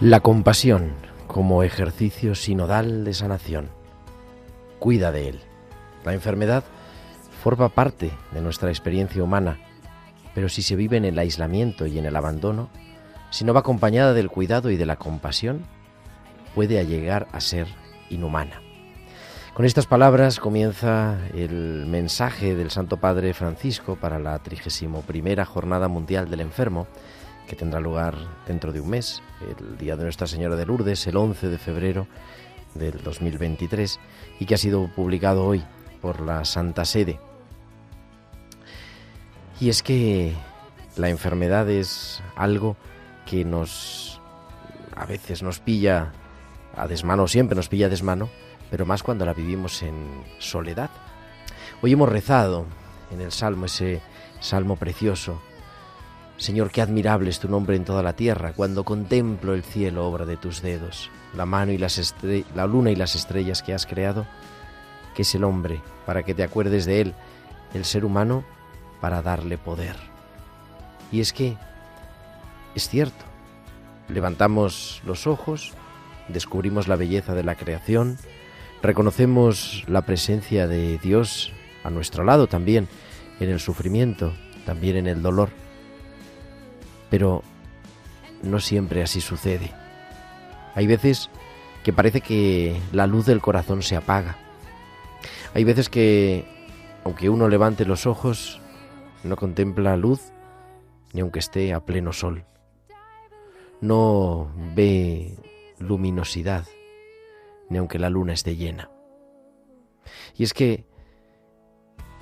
[0.00, 0.92] La compasión
[1.26, 3.68] como ejercicio sinodal de sanación.
[4.78, 5.40] Cuida de él.
[6.06, 6.64] La enfermedad
[7.42, 9.58] forma parte de nuestra experiencia humana,
[10.34, 12.70] pero si se vive en el aislamiento y en el abandono,
[13.28, 15.66] si no va acompañada del cuidado y de la compasión,
[16.54, 17.66] puede llegar a ser
[18.08, 18.62] inhumana.
[19.52, 25.04] Con estas palabras comienza el mensaje del Santo Padre Francisco para la 31
[25.44, 26.86] Jornada Mundial del Enfermo,
[27.50, 28.14] que tendrá lugar
[28.46, 29.20] dentro de un mes,
[29.58, 32.06] el día de Nuestra Señora de Lourdes, el 11 de febrero
[32.76, 33.98] del 2023,
[34.38, 35.64] y que ha sido publicado hoy
[36.00, 37.18] por la Santa Sede.
[39.58, 40.32] Y es que
[40.96, 42.76] la enfermedad es algo
[43.26, 44.20] que nos
[44.94, 46.12] a veces nos pilla
[46.76, 48.28] a desmano, siempre nos pilla a desmano,
[48.70, 50.90] pero más cuando la vivimos en soledad.
[51.82, 52.64] Hoy hemos rezado
[53.10, 54.00] en el Salmo, ese
[54.38, 55.42] Salmo precioso.
[56.40, 60.24] Señor, qué admirable es tu nombre en toda la tierra, cuando contemplo el cielo, obra
[60.24, 62.14] de tus dedos, la mano y las
[62.54, 64.26] la luna y las estrellas que has creado,
[65.14, 67.14] que es el hombre, para que te acuerdes de él,
[67.74, 68.42] el ser humano,
[69.02, 69.96] para darle poder.
[71.12, 71.58] Y es que
[72.74, 73.22] es cierto,
[74.08, 75.74] levantamos los ojos,
[76.28, 78.16] descubrimos la belleza de la creación,
[78.80, 81.52] reconocemos la presencia de Dios
[81.84, 82.88] a nuestro lado también,
[83.40, 84.32] en el sufrimiento,
[84.64, 85.50] también en el dolor.
[87.10, 87.42] Pero
[88.42, 89.72] no siempre así sucede.
[90.74, 91.30] Hay veces
[91.82, 94.36] que parece que la luz del corazón se apaga.
[95.54, 96.44] Hay veces que,
[97.04, 98.60] aunque uno levante los ojos,
[99.24, 100.32] no contempla luz
[101.12, 102.44] ni aunque esté a pleno sol.
[103.80, 105.36] No ve
[105.78, 106.66] luminosidad
[107.68, 108.90] ni aunque la luna esté llena.
[110.36, 110.84] Y es que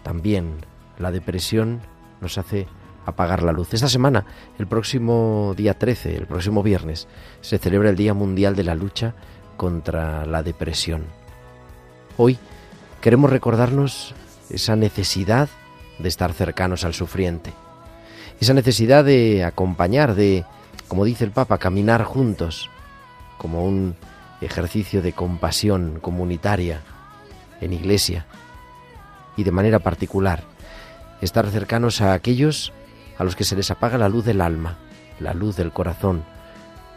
[0.03, 0.65] también
[0.99, 1.81] la depresión
[2.21, 2.67] nos hace
[3.09, 3.73] apagar la luz.
[3.75, 4.25] Esta semana,
[4.59, 7.09] el próximo día 13, el próximo viernes,
[7.41, 9.15] se celebra el Día Mundial de la Lucha
[9.57, 11.05] contra la Depresión.
[12.17, 12.39] Hoy
[13.01, 14.15] queremos recordarnos
[14.51, 15.49] esa necesidad
[15.99, 17.53] de estar cercanos al sufriente,
[18.41, 20.45] esa necesidad de acompañar, de,
[20.87, 22.71] como dice el Papa, caminar juntos,
[23.37, 23.97] como un
[24.41, 26.83] ejercicio de compasión comunitaria
[27.61, 28.27] en iglesia
[29.37, 30.45] y de manera particular,
[31.21, 32.73] estar cercanos a aquellos
[33.19, 34.79] a los que se les apaga la luz del alma,
[35.21, 36.25] la luz del corazón,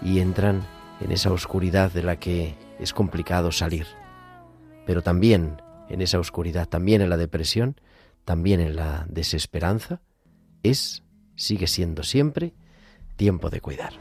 [0.02, 0.62] y entran
[1.00, 3.88] en esa oscuridad de la que es complicado salir.
[4.86, 7.80] Pero también en esa oscuridad, también en la depresión,
[8.24, 10.02] también en la desesperanza,
[10.64, 11.04] es,
[11.36, 12.54] sigue siendo siempre,
[13.16, 13.94] tiempo de cuidar.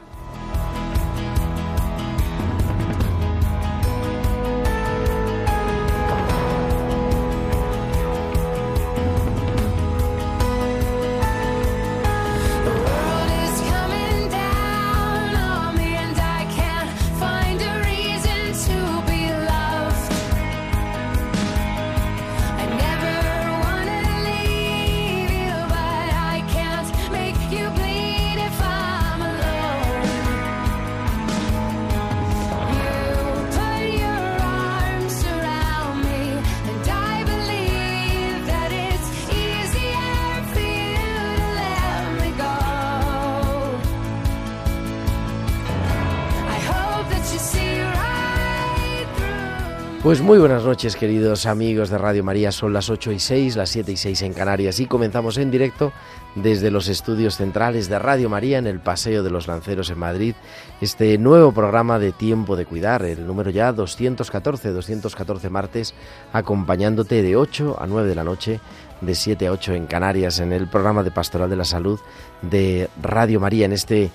[50.11, 52.51] Pues muy buenas noches, queridos amigos de Radio María.
[52.51, 55.93] Son las 8 y 6, las 7 y 6 en Canarias y comenzamos en directo
[56.35, 60.35] desde los estudios centrales de Radio María en el Paseo de los Lanceros en Madrid,
[60.81, 65.93] este nuevo programa de Tiempo de Cuidar, el número ya 214, 214 martes,
[66.33, 68.59] acompañándote de 8 a 9 de la noche,
[68.99, 72.01] de 7 a 8 en Canarias, en el programa de Pastoral de la Salud
[72.41, 74.11] de Radio María, en este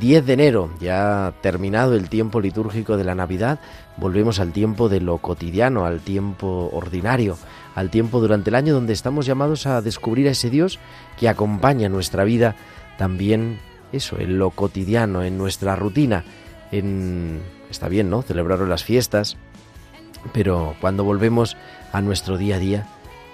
[0.00, 3.58] 10 de enero, ya terminado el tiempo litúrgico de la Navidad,
[3.96, 7.36] volvemos al tiempo de lo cotidiano, al tiempo ordinario
[7.78, 10.80] al tiempo durante el año donde estamos llamados a descubrir a ese Dios
[11.16, 12.56] que acompaña nuestra vida
[12.96, 13.60] también
[13.92, 16.24] eso, en lo cotidiano, en nuestra rutina,
[16.72, 17.40] en
[17.70, 18.22] está bien, ¿no?
[18.22, 19.36] Celebrar las fiestas,
[20.32, 21.56] pero cuando volvemos
[21.92, 22.86] a nuestro día a día,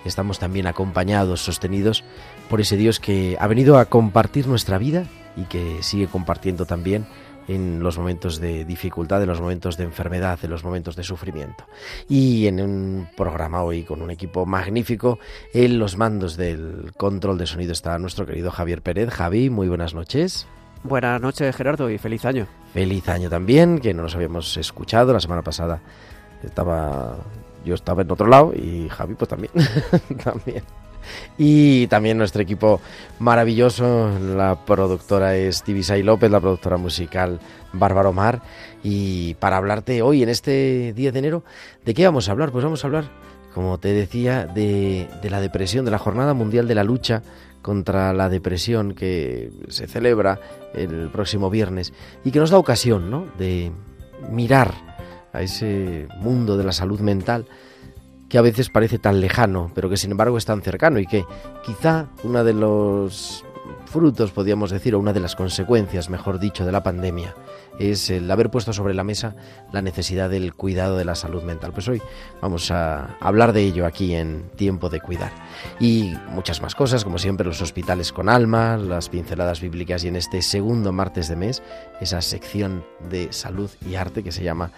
[0.05, 2.05] estamos también acompañados, sostenidos
[2.51, 7.07] por ese Dios que ha venido a compartir nuestra vida y que sigue compartiendo también
[7.49, 11.65] en los momentos de dificultad, en los momentos de enfermedad, en los momentos de sufrimiento.
[12.09, 15.19] Y en un programa hoy con un equipo magnífico,
[15.53, 19.11] en los mandos del control de sonido está nuestro querido Javier Pérez.
[19.11, 20.47] Javi, muy buenas noches.
[20.83, 22.47] Buenas noches Gerardo y feliz año.
[22.73, 25.81] Feliz año también, que no nos habíamos escuchado la semana pasada.
[26.43, 27.17] Estaba
[27.65, 29.53] yo estaba en otro lado y Javi pues también.
[30.25, 30.63] también.
[31.39, 32.81] Y también nuestro equipo
[33.19, 37.41] maravilloso, la productora es Tibisay López, la productora musical
[37.73, 38.43] Bárbaro Mar.
[38.83, 41.45] Y para hablarte hoy, en este 10 de enero,
[41.85, 42.51] ¿de qué vamos a hablar?
[42.53, 43.05] Pues vamos a hablar,
[43.55, 47.23] como te decía, de, de la depresión, de la Jornada Mundial de la Lucha
[47.65, 50.39] contra la depresión que se celebra
[50.75, 53.27] el próximo viernes y que nos da ocasión ¿no?
[53.39, 53.73] de
[54.31, 54.75] mirar
[55.33, 57.47] a ese mundo de la salud mental
[58.35, 61.25] que a veces parece tan lejano, pero que sin embargo es tan cercano y que
[61.65, 63.45] quizá uno de los
[63.87, 67.33] frutos, podríamos decir, o una de las consecuencias, mejor dicho, de la pandemia,
[67.79, 69.37] es el haber puesto sobre la mesa
[69.73, 71.71] la necesidad del cuidado de la salud mental.
[71.73, 72.03] Pues hoy
[72.43, 75.31] vamos a hablar de ello aquí en Tiempo de Cuidar.
[75.79, 80.17] Y muchas más cosas, como siempre, los hospitales con alma, las pinceladas bíblicas y en
[80.17, 81.63] este segundo martes de mes,
[82.01, 84.73] esa sección de salud y arte que se llama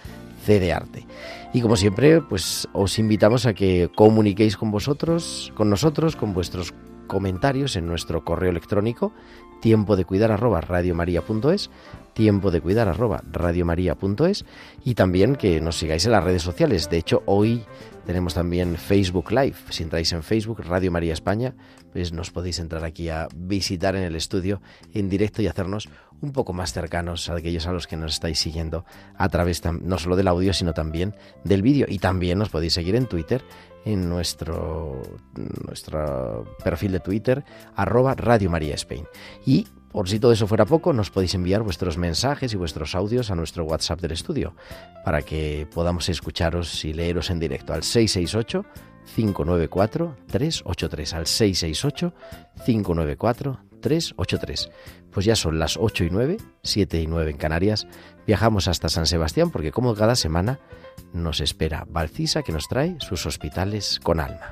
[0.47, 1.05] de Arte.
[1.53, 6.73] Y como siempre, pues os invitamos a que comuniquéis con vosotros, con nosotros, con vuestros
[7.07, 9.13] comentarios en nuestro correo electrónico
[9.61, 11.69] tiempo de cuidar arroba radiomaria.es
[12.13, 14.45] tiempo de cuidar arroba radiomaria.es
[14.83, 16.89] y también que nos sigáis en las redes sociales.
[16.89, 17.63] De hecho, hoy
[18.07, 19.57] tenemos también Facebook Live.
[19.69, 21.55] Si entráis en Facebook, Radio María España,
[21.91, 24.61] pues nos podéis entrar aquí a visitar en el estudio
[24.93, 25.89] en directo y hacernos
[26.21, 28.85] un poco más cercanos a aquellos a los que nos estáis siguiendo
[29.17, 31.85] a través no solo del audio, sino también del vídeo.
[31.89, 33.43] Y también nos podéis seguir en Twitter,
[33.83, 35.01] en nuestro,
[35.65, 37.43] nuestro perfil de Twitter,
[37.75, 39.05] arroba Radio María Spain.
[39.45, 39.67] Y
[39.97, 43.35] por si todo eso fuera poco, nos podéis enviar vuestros mensajes y vuestros audios a
[43.35, 44.53] nuestro WhatsApp del estudio
[45.03, 48.63] para que podamos escucharos y leeros en directo al 668
[49.15, 52.13] 594 383 al 668
[52.63, 54.69] 594 383.
[55.09, 57.87] Pues ya son las 8 y 9, 7 y 9 en Canarias.
[58.27, 60.59] Viajamos hasta San Sebastián porque como cada semana
[61.11, 64.51] nos espera Valcisa que nos trae sus hospitales con alma.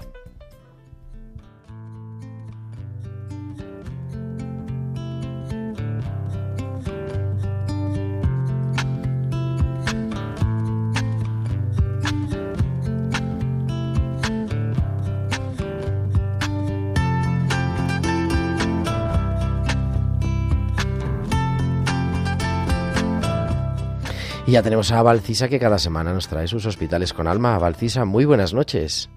[24.48, 27.58] Y ya tenemos a Valcisa que cada semana nos trae sus hospitales con alma.
[27.58, 29.10] Valcisa, muy buenas noches.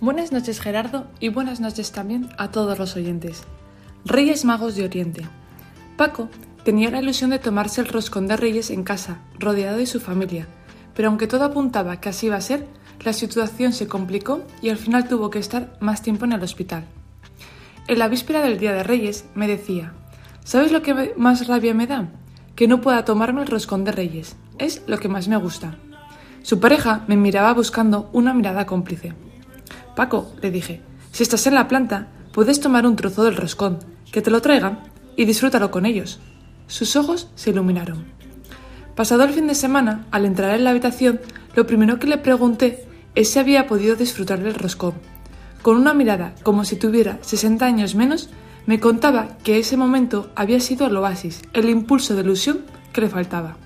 [0.00, 3.44] Buenas noches Gerardo y buenas noches también a todos los oyentes.
[4.06, 5.26] Reyes Magos de Oriente.
[5.98, 6.30] Paco
[6.64, 10.46] tenía la ilusión de tomarse el roscón de Reyes en casa, rodeado de su familia,
[10.94, 12.66] pero aunque todo apuntaba que así iba a ser,
[13.04, 16.84] la situación se complicó y al final tuvo que estar más tiempo en el hospital.
[17.88, 19.92] En la víspera del Día de Reyes me decía,
[20.44, 22.08] ¿sabes lo que más rabia me da?
[22.62, 24.36] Que no pueda tomarme el roscón de Reyes.
[24.56, 25.74] Es lo que más me gusta.
[26.42, 29.14] Su pareja me miraba buscando una mirada cómplice.
[29.96, 33.80] Paco, le dije, si estás en la planta, puedes tomar un trozo del roscón,
[34.12, 34.78] que te lo traigan
[35.16, 36.20] y disfrútalo con ellos.
[36.68, 38.04] Sus ojos se iluminaron.
[38.94, 41.20] Pasado el fin de semana, al entrar en la habitación,
[41.56, 44.94] lo primero que le pregunté es si había podido disfrutar del roscón.
[45.62, 48.28] Con una mirada como si tuviera 60 años menos,
[48.66, 52.60] me contaba que ese momento había sido el oasis, el impulso de ilusión
[52.92, 53.56] que le faltaba.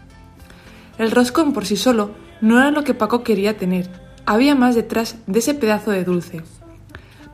[0.98, 3.90] El roscón por sí solo no era lo que Paco quería tener,
[4.24, 6.42] había más detrás de ese pedazo de dulce.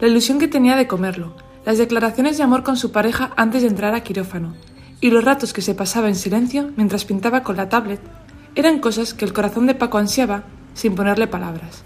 [0.00, 3.68] La ilusión que tenía de comerlo, las declaraciones de amor con su pareja antes de
[3.68, 4.54] entrar a quirófano,
[5.00, 8.00] y los ratos que se pasaba en silencio mientras pintaba con la tablet,
[8.54, 11.82] eran cosas que el corazón de Paco ansiaba sin ponerle palabras.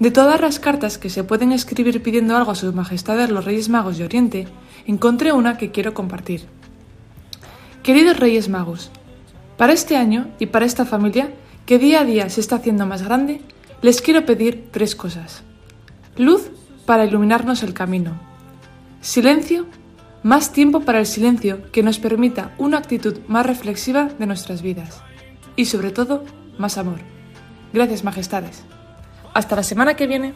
[0.00, 3.68] De todas las cartas que se pueden escribir pidiendo algo a sus majestades los Reyes
[3.68, 4.48] Magos de Oriente,
[4.86, 6.46] encontré una que quiero compartir.
[7.82, 8.90] Queridos Reyes Magos,
[9.56, 11.32] para este año y para esta familia,
[11.66, 13.40] que día a día se está haciendo más grande,
[13.82, 15.42] les quiero pedir tres cosas.
[16.16, 16.50] Luz
[16.86, 18.18] para iluminarnos el camino.
[19.00, 19.66] Silencio,
[20.22, 25.02] más tiempo para el silencio que nos permita una actitud más reflexiva de nuestras vidas.
[25.56, 26.24] Y sobre todo,
[26.58, 26.98] más amor.
[27.72, 28.62] Gracias, Majestades.
[29.34, 30.32] Hasta la semana que viene.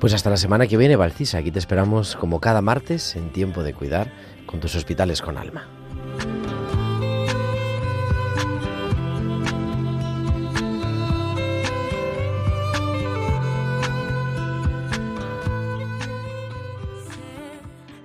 [0.00, 1.38] Pues hasta la semana que viene, Valcisa.
[1.38, 4.12] Aquí te esperamos como cada martes en tiempo de cuidar
[4.44, 5.68] con tus hospitales con alma.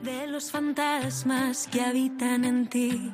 [0.02, 3.12] de los fantasmas que habitan en ti,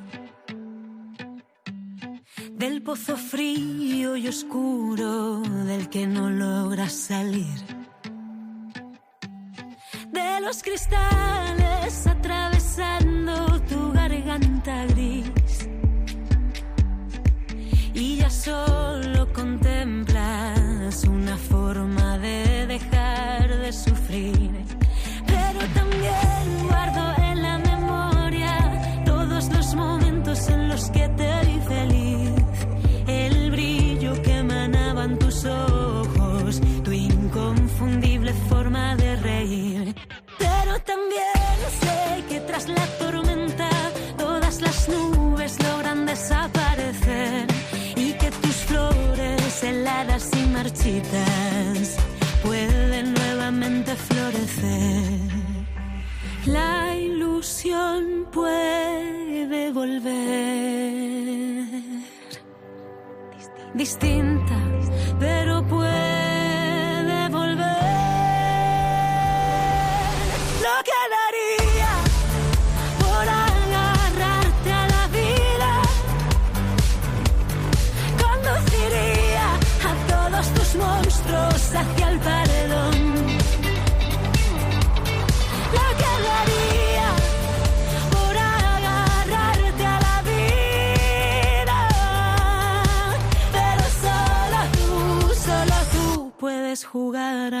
[2.52, 7.77] del pozo frío y oscuro del que no logras salir,
[10.40, 15.68] los cristales atravesando tu garganta gris
[17.94, 24.67] y ya solo contemplas una forma de dejar de sufrir.
[42.68, 43.70] La tormenta
[44.16, 47.46] todas las nubes logran desaparecer
[47.96, 51.96] y que tus flores heladas y marchitas
[52.42, 55.28] pueden nuevamente florecer.
[56.46, 60.88] La ilusión puede volver
[63.74, 64.56] distinta,
[65.20, 66.17] pero puede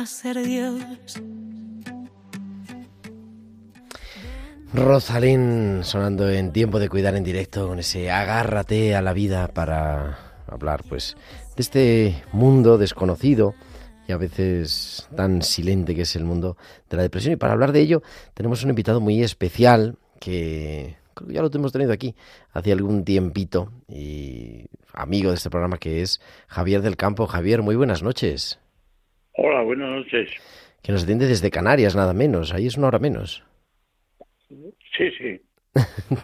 [0.08, 0.82] ser Dios.
[4.72, 10.18] Rosalín sonando en tiempo de cuidar en directo con ese agárrate a la vida para
[10.46, 11.16] hablar pues
[11.56, 13.54] de este mundo desconocido
[14.06, 16.56] y a veces tan silente que es el mundo
[16.88, 18.02] de la depresión y para hablar de ello
[18.34, 22.14] tenemos un invitado muy especial que creo que ya lo hemos tenido aquí
[22.52, 27.26] hace algún tiempito y amigo de este programa que es Javier del Campo.
[27.26, 28.58] Javier, muy buenas noches.
[29.40, 30.30] Hola, buenas noches.
[30.82, 32.52] Que nos atiende desde Canarias, nada menos.
[32.52, 33.44] Ahí es una hora menos.
[34.48, 35.40] Sí, sí.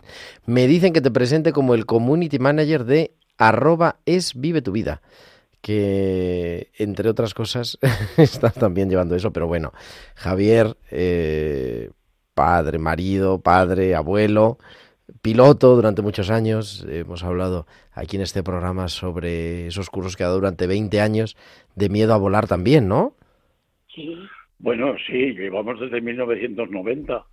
[0.47, 5.01] Me dicen que te presente como el community manager de arroba es vive tu vida.
[5.61, 7.79] Que entre otras cosas
[8.17, 9.73] estás también llevando eso, pero bueno,
[10.17, 11.91] Javier, eh,
[12.35, 14.59] padre, marido, padre, abuelo,
[15.23, 16.87] piloto durante muchos años.
[16.89, 21.37] Hemos hablado aquí en este programa sobre esos cursos que ha dado durante 20 años
[21.75, 23.15] de miedo a volar también, ¿no?
[24.59, 27.25] Bueno, sí, llevamos desde 1990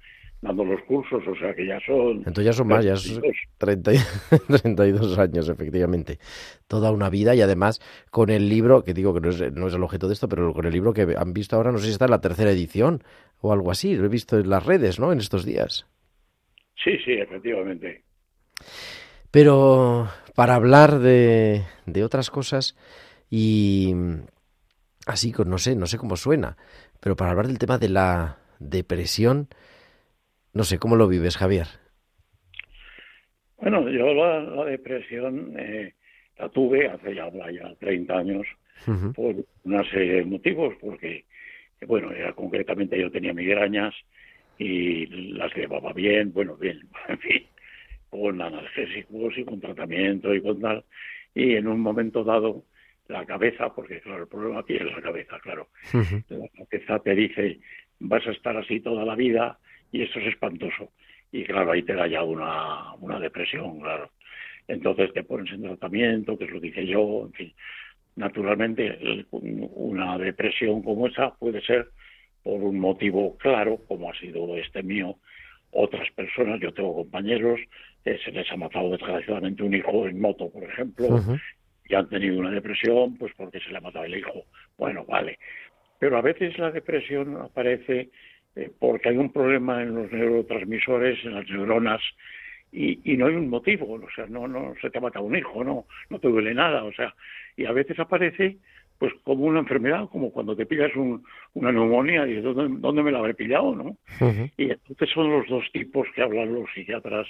[0.42, 2.18] dando los cursos, o sea que ya son...
[2.18, 3.22] Entonces ya son más, ya son
[3.60, 3.98] 30 y-
[4.48, 6.18] 32 años, efectivamente.
[6.68, 9.74] Toda una vida y además con el libro, que digo que no es, no es
[9.76, 11.92] el objeto de esto, pero con el libro que han visto ahora, no sé si
[11.92, 13.04] está en la tercera edición
[13.40, 15.12] o algo así, lo he visto en las redes, ¿no?
[15.12, 15.86] En estos días.
[16.84, 18.04] Sí, sí, efectivamente.
[19.32, 22.78] Pero para hablar de, de otras cosas
[23.30, 23.94] y
[25.06, 26.58] así, no sé, no sé cómo suena,
[27.00, 29.48] pero para hablar del tema de la depresión,
[30.54, 31.68] no sé, ¿cómo lo vives, Javier?
[33.58, 35.94] Bueno, yo la, la depresión eh,
[36.38, 38.48] la tuve hace ya, ya 30 años
[39.16, 41.26] por una serie de motivos, porque,
[41.86, 43.94] bueno, era concretamente yo tenía migrañas
[44.64, 47.44] y las llevaba bien, bueno, bien, en fin,
[48.10, 50.86] con analgésicos y con tratamiento y con tal,
[51.34, 52.66] y en un momento dado
[53.08, 55.70] la cabeza, porque claro, el problema aquí es la cabeza, claro,
[56.30, 57.60] la cabeza te dice
[58.00, 59.60] vas a estar así toda la vida
[59.92, 60.92] y esto es espantoso.
[61.32, 64.12] Y claro, ahí te da ya una, una depresión, claro.
[64.68, 67.54] Entonces te pones en tratamiento, que es lo que hice yo, en fin.
[68.16, 71.90] Naturalmente, el- una depresión como esa puede ser
[72.44, 75.16] por un motivo claro, como ha sido este mío.
[75.72, 77.60] Otras personas, yo tengo compañeros,
[78.04, 81.20] que se les ha matado desgraciadamente un hijo en moto, por ejemplo,
[81.86, 84.46] y han tenido una depresión, pues porque se le ha matado el hijo.
[84.78, 85.38] Bueno, vale.
[86.00, 88.10] Pero a veces la depresión aparece
[88.56, 92.02] eh, porque hay un problema en los neurotransmisores, en las neuronas,
[92.72, 95.36] y, y, no hay un motivo, o sea, no, no se te ha matado un
[95.36, 97.14] hijo, no, no te duele nada, o sea,
[97.58, 98.58] y a veces aparece
[99.02, 103.12] pues como una enfermedad, como cuando te pillas un, una neumonía y ¿dónde, ¿dónde me
[103.12, 103.74] la habré pillado?
[103.74, 103.98] ¿no?
[104.58, 107.28] Y entonces son los dos tipos que hablan los psiquiatras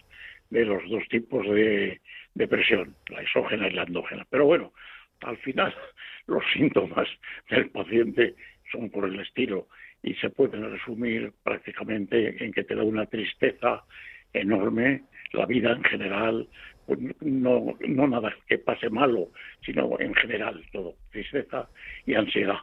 [0.49, 2.01] de los dos tipos de
[2.33, 4.27] depresión, la exógena y la endógena.
[4.29, 4.73] Pero bueno,
[5.21, 5.73] al final
[6.27, 7.07] los síntomas
[7.49, 8.35] del paciente
[8.69, 9.69] son por el estilo
[10.03, 13.85] y se pueden resumir prácticamente en que te da una tristeza
[14.33, 16.49] enorme, la vida en general,
[16.91, 19.29] pues no, no nada que pase malo,
[19.65, 21.69] sino en general todo, tristeza
[22.05, 22.57] y ansiedad.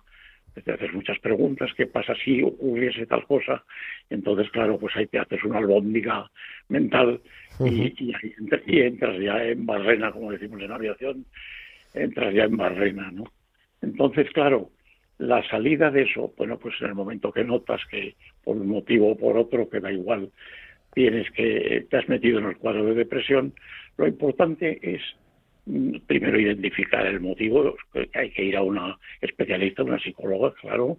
[0.65, 3.65] Te haces muchas preguntas, ¿qué pasa si ocurriese tal cosa?
[4.11, 6.29] Entonces, claro, pues ahí te haces una albóndiga
[6.69, 7.21] mental
[7.61, 11.25] y, y, entras ya en barrena, como decimos en aviación,
[11.95, 13.25] entras ya en barrena, ¿no?
[13.81, 14.71] Entonces, claro,
[15.19, 19.13] la salida de eso, bueno, pues en el momento que notas que por un motivo
[19.13, 20.31] o por otro, que da igual,
[20.93, 23.55] tienes que, te has metido en el cuadro de depresión,
[23.99, 25.03] lo importante es
[25.67, 27.77] mm, primero identificar el motivo,
[28.15, 30.99] hay que ir a una especialista, una psicóloga, claro,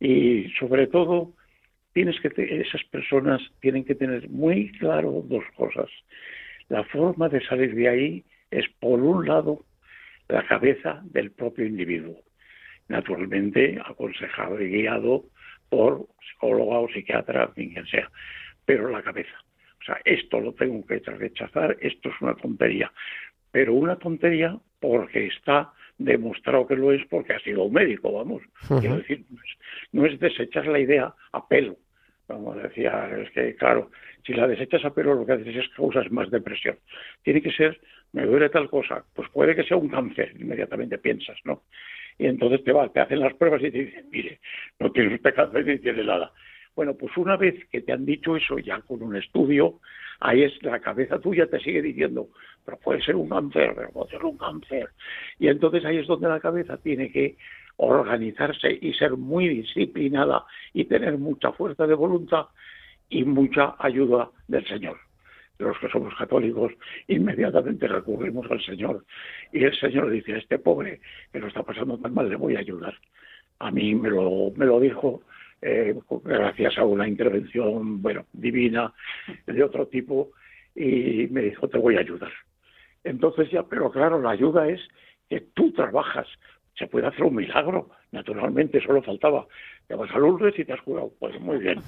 [0.00, 1.34] y sobre todo
[1.92, 5.88] tienes que esas personas tienen que tener muy claro dos cosas.
[6.68, 9.64] La forma de salir de ahí es por un lado
[10.28, 12.22] la cabeza del propio individuo,
[12.88, 15.24] naturalmente aconsejado y guiado
[15.68, 18.10] por psicóloga o psiquiatra, quien sea,
[18.64, 19.36] pero la cabeza.
[19.80, 22.92] O sea, esto lo tengo que rechazar, esto es una tontería.
[23.50, 28.42] Pero una tontería porque está demostrado que lo es porque ha sido un médico, vamos.
[28.80, 29.24] Quiero decir,
[29.92, 31.76] no es, desechar la idea a pelo.
[32.26, 33.90] Como decía, es que, claro,
[34.24, 36.76] si la desechas a pelo lo que haces es causas más depresión.
[37.22, 37.80] Tiene que ser,
[38.12, 41.62] me duele tal cosa, pues puede que sea un cáncer, inmediatamente piensas, ¿no?
[42.18, 44.40] Y entonces te va, te hacen las pruebas y te dicen, mire,
[44.78, 46.32] no tienes usted cáncer ni tiene nada.
[46.80, 49.80] Bueno, pues una vez que te han dicho eso ya con un estudio,
[50.18, 52.28] ahí es la cabeza tuya te sigue diciendo,
[52.64, 54.88] pero puede ser un cáncer, pero puede ser un cáncer.
[55.38, 57.36] Y entonces ahí es donde la cabeza tiene que
[57.76, 62.46] organizarse y ser muy disciplinada y tener mucha fuerza de voluntad
[63.10, 64.96] y mucha ayuda del Señor.
[65.58, 66.72] Los que somos católicos
[67.08, 69.04] inmediatamente recurrimos al Señor
[69.52, 72.60] y el Señor dice, este pobre que lo está pasando tan mal le voy a
[72.60, 72.94] ayudar.
[73.58, 75.20] A mí me lo, me lo dijo
[75.62, 75.94] eh,
[76.24, 78.92] gracias a una intervención, bueno, divina,
[79.46, 80.30] de otro tipo,
[80.74, 82.32] y me dijo, te voy a ayudar.
[83.04, 84.80] Entonces ya, pero claro, la ayuda es
[85.28, 86.26] que tú trabajas.
[86.76, 89.46] Se puede hacer un milagro, naturalmente, solo faltaba.
[89.86, 91.12] Te vas a Lourdes y te has curado.
[91.18, 91.80] Pues muy bien.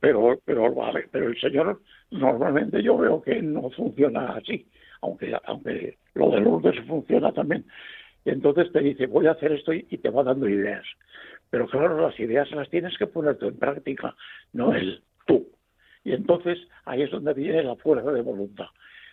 [0.00, 4.66] Pero, pero vale, pero el Señor normalmente yo veo que no funciona así,
[5.00, 7.64] aunque, aunque lo de Lourdes funciona también.
[8.24, 10.84] Entonces te dice, voy a hacer esto y te va dando ideas.
[11.56, 14.14] Pero claro, las ideas las tienes que poner tú en práctica,
[14.52, 15.48] no él, tú.
[16.04, 18.66] Y entonces ahí es donde viene la fuerza de voluntad.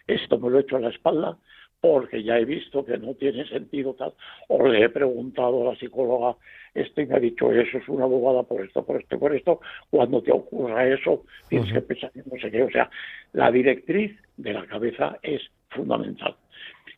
[0.07, 1.37] Esto me lo he hecho a la espalda
[1.79, 4.13] porque ya he visto que no tiene sentido tal,
[4.49, 6.35] o le he preguntado a la psicóloga
[6.73, 9.61] esto y me ha dicho eso es una bobada por esto, por esto, por esto,
[9.89, 12.89] cuando te ocurra eso tienes que pensar en no sé qué, o sea,
[13.31, 16.35] la directriz de la cabeza es fundamental.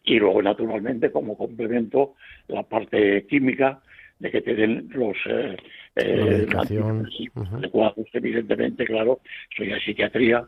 [0.03, 2.13] Y luego, naturalmente, como complemento,
[2.47, 3.81] la parte química,
[4.19, 5.57] de que te den los eh,
[5.95, 9.19] eh adecuados, evidentemente, claro,
[9.55, 10.45] soy de psiquiatría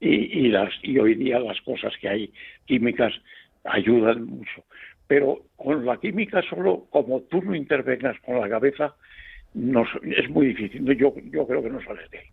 [0.00, 2.32] y, y, las, y hoy día las cosas que hay
[2.66, 3.12] químicas
[3.64, 4.64] ayudan mucho.
[5.06, 8.94] Pero con la química solo, como tú no intervengas con la cabeza,
[9.54, 10.84] no, es muy difícil.
[10.96, 12.26] Yo, yo creo que no sales de ahí.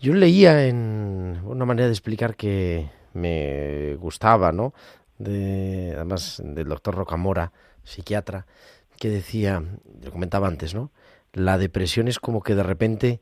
[0.00, 4.74] Yo leía en una manera de explicar que me gustaba, ¿no?
[5.18, 7.52] De, además del doctor Rocamora,
[7.82, 8.44] psiquiatra,
[8.96, 9.62] que decía,
[10.02, 10.90] lo comentaba antes, ¿no?
[11.32, 13.20] La depresión es como que de repente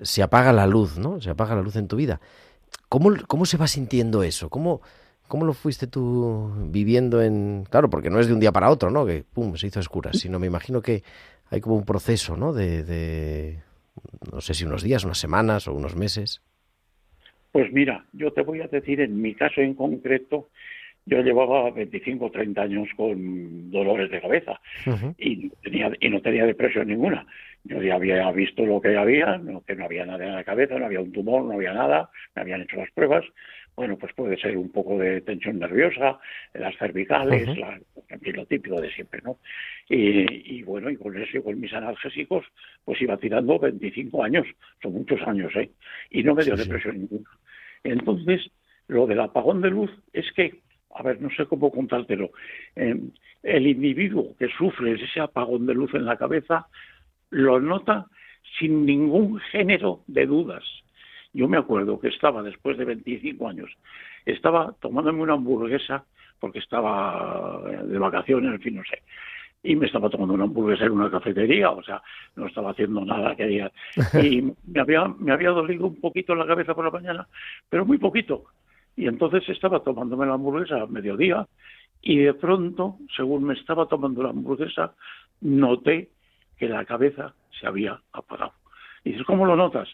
[0.00, 1.20] se apaga la luz, ¿no?
[1.20, 2.20] Se apaga la luz en tu vida.
[2.88, 4.50] ¿Cómo, cómo se va sintiendo eso?
[4.50, 4.82] ¿Cómo,
[5.28, 7.64] ¿Cómo lo fuiste tú viviendo en...?
[7.70, 9.06] Claro, porque no es de un día para otro, ¿no?
[9.06, 11.02] Que, pum, se hizo oscura, sino me imagino que
[11.50, 12.52] hay como un proceso, ¿no?
[12.52, 13.62] De, de,
[14.32, 16.42] no sé si unos días, unas semanas o unos meses.
[17.52, 20.48] Pues mira, yo te voy a decir en mi caso en concreto,
[21.04, 24.60] yo llevaba 25 o 30 años con dolores de cabeza
[25.18, 27.26] y, tenía, y no tenía depresión ninguna.
[27.64, 30.78] Yo ya había visto lo que había, no, que no había nada en la cabeza,
[30.78, 33.24] no había un tumor, no había nada, me habían hecho las pruebas.
[33.74, 36.18] Bueno, pues puede ser un poco de tensión nerviosa,
[36.52, 37.48] las cervicales,
[38.34, 39.38] lo típico de siempre, ¿no?
[39.88, 42.44] Y, y, bueno, y con eso y con mis analgésicos,
[42.84, 44.46] pues iba tirando 25 años,
[44.82, 45.70] son muchos años, ¿eh?
[46.10, 47.30] Y no me dio depresión ninguna.
[47.82, 48.50] Entonces,
[48.88, 50.60] lo del apagón de luz es que
[50.94, 52.30] a ver, no sé cómo contártelo.
[52.76, 53.00] Eh,
[53.42, 56.66] el individuo que sufre ese apagón de luz en la cabeza
[57.30, 58.06] lo nota
[58.58, 60.64] sin ningún género de dudas.
[61.32, 63.70] Yo me acuerdo que estaba, después de 25 años,
[64.26, 66.04] estaba tomándome una hamburguesa
[66.38, 69.02] porque estaba de vacaciones, en fin, no sé.
[69.62, 72.02] Y me estaba tomando una hamburguesa en una cafetería, o sea,
[72.34, 73.72] no estaba haciendo nada que diga.
[74.22, 77.28] Y me había, me había dolido un poquito la cabeza por la mañana,
[77.70, 78.44] pero muy poquito.
[78.96, 81.46] Y entonces estaba tomándome la hamburguesa a mediodía
[82.02, 84.94] y de pronto, según me estaba tomando la hamburguesa,
[85.40, 86.10] noté
[86.58, 88.52] que la cabeza se había apagado.
[89.04, 89.88] Y dices, ¿cómo lo notas?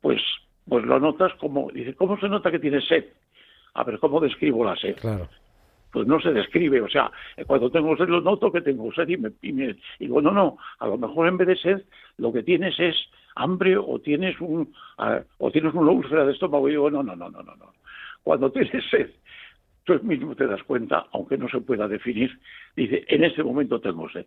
[0.00, 0.20] Pues,
[0.66, 3.04] pues lo notas como, dice, ¿cómo se nota que tienes sed?
[3.74, 4.96] A ver, ¿cómo describo la sed?
[4.96, 5.28] Claro.
[5.92, 7.10] Pues no se describe, o sea,
[7.46, 10.58] cuando tengo sed lo noto que tengo sed y me, y me digo, no, no,
[10.78, 11.82] a lo mejor en vez de sed
[12.18, 12.94] lo que tienes es
[13.34, 17.14] hambre o tienes un ah, o tienes una úlcera de estómago y digo, no, no,
[17.14, 17.72] no, no, no, no.
[18.26, 19.10] Cuando tienes sed,
[19.84, 22.36] tú mismo te das cuenta, aunque no se pueda definir,
[22.74, 24.26] dice, en ese momento tengo sed.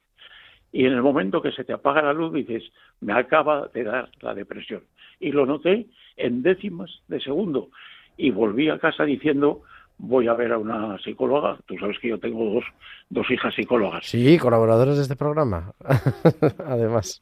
[0.72, 2.64] Y en el momento que se te apaga la luz dices,
[3.02, 4.84] me acaba de dar la depresión.
[5.20, 7.72] Y lo noté en décimas de segundo.
[8.16, 9.64] Y volví a casa diciendo,
[9.98, 11.58] voy a ver a una psicóloga.
[11.66, 12.64] Tú sabes que yo tengo dos,
[13.10, 14.06] dos hijas psicólogas.
[14.06, 15.74] Sí, colaboradores de este programa,
[16.66, 17.22] además.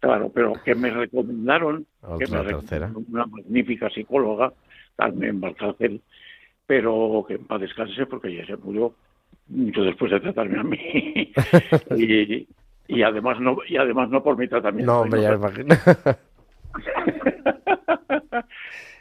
[0.00, 1.84] Claro, pero que me recomendaron,
[2.18, 4.54] que me recomendaron una magnífica psicóloga,
[4.98, 6.00] Carmen Balcácer,
[6.66, 8.94] pero que en paz descanse porque ella se murió
[9.46, 11.32] mucho después de tratarme a mí.
[11.96, 12.46] y,
[12.88, 14.92] y además no y además no por mi tratamiento.
[14.92, 15.74] No, hombre, ya me imagino.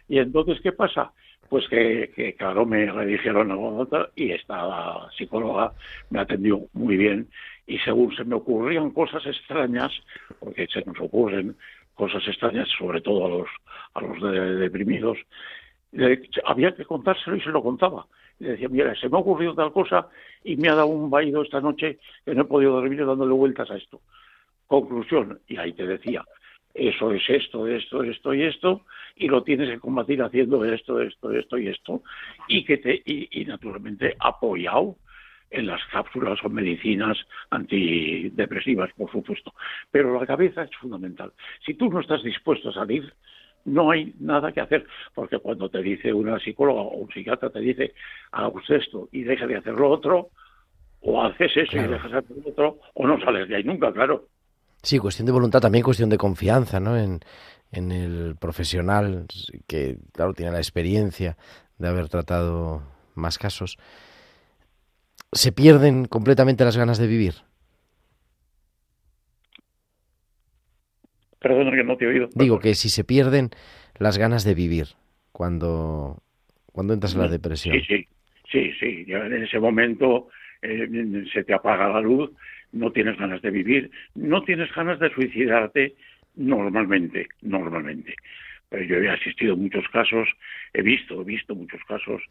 [0.07, 1.11] y entonces, ¿qué pasa?
[1.49, 5.71] Pues que, que, claro, me redijeron algo nota y esta psicóloga
[6.09, 7.29] me atendió muy bien
[7.65, 9.91] y según se me ocurrían cosas extrañas,
[10.39, 11.55] porque se nos ocurren
[11.95, 13.47] cosas extrañas, sobre todo a los,
[13.93, 15.17] a los de- deprimidos,
[15.91, 18.05] le- había que contárselo y se lo contaba.
[18.39, 20.07] Le decía, mira, se me ha ocurrido tal cosa
[20.43, 23.69] y me ha dado un vaído esta noche que no he podido dormir dándole vueltas
[23.71, 24.01] a esto.
[24.67, 26.23] Conclusión, y ahí te decía,
[26.73, 28.81] eso es esto, esto, esto y esto,
[29.15, 32.03] y lo tienes que combatir haciendo esto, esto, esto y esto,
[32.47, 34.97] y que te, y, y naturalmente apoyado
[35.49, 37.17] en las cápsulas o medicinas
[37.49, 39.53] antidepresivas, por supuesto.
[39.91, 41.31] Pero la cabeza es fundamental.
[41.65, 43.13] Si tú no estás dispuesto a salir,
[43.67, 47.59] no hay nada que hacer, porque cuando te dice una psicóloga o un psiquiatra te
[47.59, 47.93] dice,
[48.31, 50.29] haga usted esto y deja de hacer lo otro,
[51.01, 51.89] o haces eso Claro.
[51.89, 54.27] y dejas de hacer lo otro, o no sales de ahí nunca, claro.
[54.81, 56.97] Sí, cuestión de voluntad, también cuestión de confianza, ¿no?
[56.97, 57.19] En,
[57.71, 59.25] en el profesional
[59.67, 61.35] que, claro, tiene la experiencia
[61.77, 62.81] de haber tratado
[63.15, 63.77] más casos.
[65.33, 67.33] ¿Se pierden completamente las ganas de vivir?
[71.39, 72.29] Perdona que no te he oído.
[72.35, 73.49] Digo que si se pierden
[73.99, 74.87] las ganas de vivir
[75.31, 76.21] cuando,
[76.71, 77.75] cuando entras en la depresión.
[77.75, 78.07] Sí, sí,
[78.51, 79.05] sí, sí.
[79.07, 80.29] Ya en ese momento
[80.61, 82.31] eh, se te apaga la luz,
[82.71, 85.95] no tienes ganas de vivir, no tienes ganas de suicidarte
[86.35, 88.15] normalmente, normalmente.
[88.69, 90.27] Pero yo he asistido a muchos casos,
[90.73, 92.21] he visto, he visto muchos casos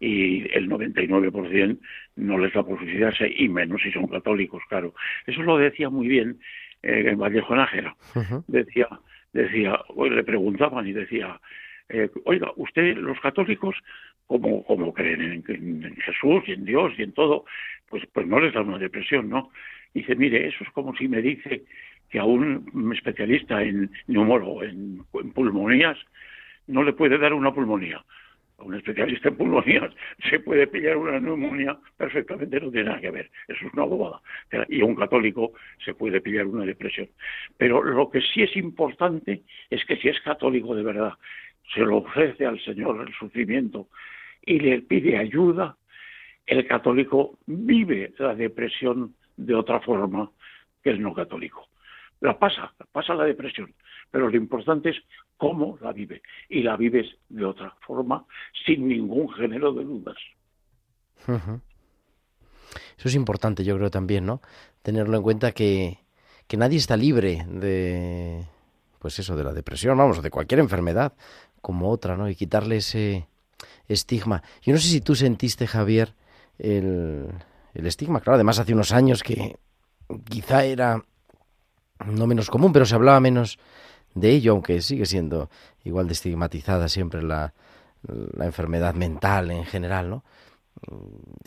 [0.00, 1.78] y el 99%
[2.16, 4.94] no les da por suicidarse y menos si son católicos, claro.
[5.26, 6.40] Eso lo decía muy bien
[6.84, 8.44] eh, Vallejo Nájera Ujú.
[8.46, 8.88] decía,
[9.32, 11.40] decía, le preguntaban y decía,
[11.88, 13.74] eh, oiga, usted, los católicos,
[14.26, 17.44] como, como creen en, en- en Jesús y en Dios y en todo,
[17.88, 19.50] pues, pues no les da una depresión, ¿no?
[19.92, 21.64] Dice, mire, eso es como si me dice
[22.10, 25.98] que a un especialista en neumólogo, en, en pulmonías,
[26.66, 28.02] no le puede dar una pulmonía.
[28.64, 29.92] Un especialista en pulmonías
[30.30, 33.30] se puede pillar una neumonía perfectamente, no tiene nada que ver.
[33.46, 34.22] Eso es una bobada.
[34.68, 35.52] Y a un católico
[35.84, 37.08] se puede pillar una depresión.
[37.58, 41.12] Pero lo que sí es importante es que si es católico de verdad,
[41.74, 43.88] se lo ofrece al Señor el sufrimiento
[44.46, 45.76] y le pide ayuda,
[46.46, 50.30] el católico vive la depresión de otra forma
[50.82, 51.68] que el no católico.
[52.20, 53.74] La pasa, pasa la depresión,
[54.10, 55.02] pero lo importante es
[55.36, 56.22] cómo la vive.
[56.48, 58.24] Y la vives de otra forma,
[58.64, 60.16] sin ningún género de dudas.
[61.26, 64.40] Eso es importante, yo creo también, ¿no?
[64.82, 65.98] Tenerlo en cuenta que,
[66.46, 68.44] que nadie está libre de,
[68.98, 71.14] pues eso, de la depresión, vamos, de cualquier enfermedad
[71.60, 72.28] como otra, ¿no?
[72.28, 73.26] Y quitarle ese
[73.88, 74.42] estigma.
[74.62, 76.14] Yo no sé si tú sentiste, Javier,
[76.58, 77.28] el,
[77.74, 79.56] el estigma, claro, además hace unos años que
[80.28, 81.02] quizá era
[82.06, 83.58] no menos común, pero se hablaba menos
[84.14, 85.50] de ello, aunque sigue siendo
[85.84, 87.54] igual de estigmatizada siempre la,
[88.06, 90.24] la enfermedad mental en general, ¿no?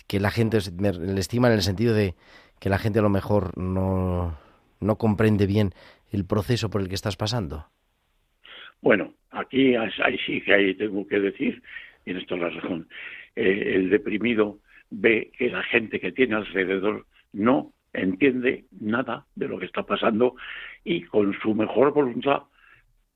[0.07, 2.15] que la gente el estigma en el sentido de
[2.59, 4.37] que la gente a lo mejor no,
[4.79, 5.71] no comprende bien
[6.11, 7.67] el proceso por el que estás pasando.
[8.81, 11.61] Bueno, aquí ahí sí que ahí tengo que decir,
[12.05, 12.87] y en esto la razón,
[13.35, 19.59] eh, el deprimido ve que la gente que tiene alrededor no entiende nada de lo
[19.59, 20.35] que está pasando
[20.83, 22.43] y con su mejor voluntad,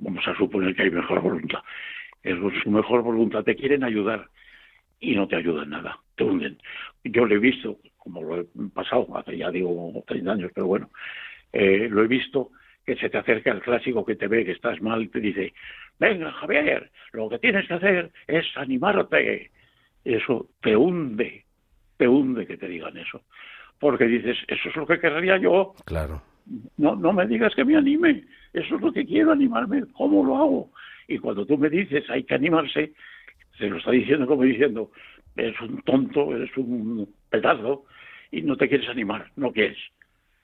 [0.02, 1.60] vamos a suponer que hay mejor voluntad,
[2.24, 4.28] con su mejor voluntad te quieren ayudar
[5.00, 6.58] y no te ayudan nada, te hunden.
[7.04, 10.90] Yo lo he visto, como lo he pasado hace ya digo 30 años, pero bueno,
[11.54, 12.52] eh, lo he visto
[12.86, 15.54] que se te acerca el clásico que te ve que estás mal, te dice,
[16.00, 19.52] venga Javier, lo que tienes que hacer es animarte.
[20.04, 21.46] Eso te hunde,
[21.98, 23.22] te hunde que te digan eso.
[23.80, 25.76] Porque dices, eso es lo que querría yo.
[25.86, 26.24] Claro.
[26.78, 30.38] No, no me digas que me anime, eso es lo que quiero animarme, ¿cómo lo
[30.38, 30.72] hago?
[31.08, 32.94] Y cuando tú me dices hay que animarse,
[33.58, 34.92] se lo está diciendo como diciendo,
[35.36, 37.86] eres un tonto, eres un pedazo
[38.32, 39.78] y no te quieres animar, no quieres.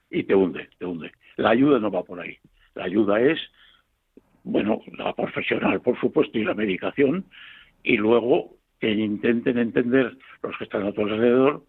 [0.09, 1.11] Y te hunde, te hunde.
[1.35, 2.37] La ayuda no va por ahí.
[2.75, 3.39] La ayuda es,
[4.43, 7.25] bueno, la profesional, por supuesto, y la medicación,
[7.83, 11.63] y luego que intenten entender los que están a tu alrededor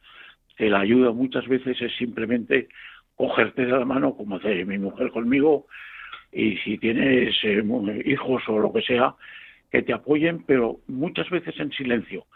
[0.58, 2.68] que la ayuda muchas veces es simplemente
[3.14, 5.66] cogerte de la mano, como hace mi mujer conmigo,
[6.32, 7.62] y si tienes eh,
[8.04, 9.14] hijos o lo que sea,
[9.70, 12.26] que te apoyen, pero muchas veces en silencio.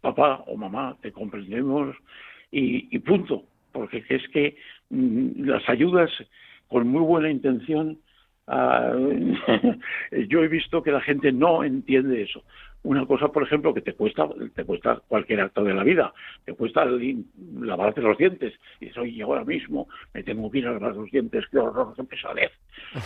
[0.00, 1.96] Papá o mamá, te comprendemos
[2.50, 4.56] y, punto, porque es que
[4.90, 6.10] mm, las ayudas
[6.68, 7.98] con muy buena intención,
[8.46, 8.92] ah,
[10.28, 12.42] yo he visto que la gente no entiende eso
[12.86, 16.52] una cosa, por ejemplo, que te cuesta, te cuesta cualquier acto de la vida, te
[16.54, 16.86] cuesta
[17.60, 21.10] lavarte los dientes, y dices, oye, ahora mismo me tengo que ir a lavar los
[21.10, 22.52] dientes, qué horror, qué pesadez.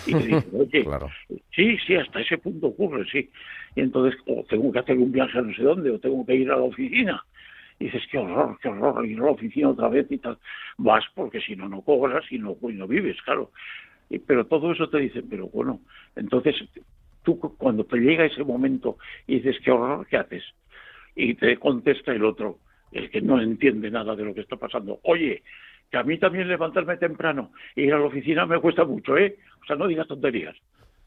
[0.06, 0.86] Y te dices, oye,
[1.56, 3.30] sí, sí, hasta ese punto ocurre, sí.
[3.74, 6.34] Y entonces, o tengo que hacer un viaje a no sé dónde, o tengo que
[6.34, 7.24] ir a la oficina.
[7.78, 10.36] Y dices, qué horror, qué horror, ir a la oficina otra vez y tal.
[10.76, 13.50] Vas porque si no, no cobras y no, y no vives, claro.
[14.26, 15.80] Pero todo eso te dice, pero bueno,
[16.16, 16.56] entonces
[17.38, 20.44] cuando te llega ese momento y dices, qué horror, ¿qué haces?
[21.14, 22.58] Y te contesta el otro,
[22.92, 25.00] el que no entiende nada de lo que está pasando.
[25.04, 25.42] Oye,
[25.90, 29.36] que a mí también levantarme temprano e ir a la oficina me cuesta mucho, ¿eh?
[29.62, 30.56] O sea, no digas tonterías.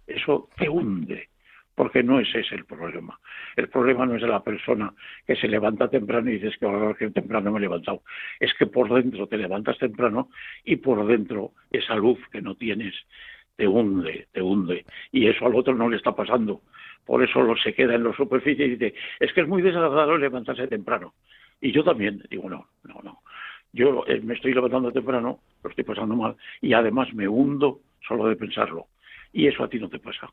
[0.06, 1.30] Eso te hunde,
[1.76, 3.18] porque no es ese el problema.
[3.56, 4.94] El problema no es de la persona
[5.26, 8.04] que se levanta temprano y dices que horror que temprano me he levantado.
[8.40, 10.30] Es que por dentro te levantas temprano
[10.66, 12.94] y por dentro esa luz que no tienes
[13.56, 14.86] te hunde, te hunde.
[15.12, 16.62] Y eso al otro no le está pasando.
[17.06, 20.20] Por eso lo se queda en la superficie y dice, es que es muy desagradable
[20.20, 21.14] levantarse temprano.
[21.60, 23.20] Y yo también digo, no, no, no.
[23.74, 28.28] Yo eh, me estoy levantando temprano, lo estoy pasando mal, y además me hundo solo
[28.28, 28.88] de pensarlo.
[29.32, 30.30] Y eso a ti no te pasa.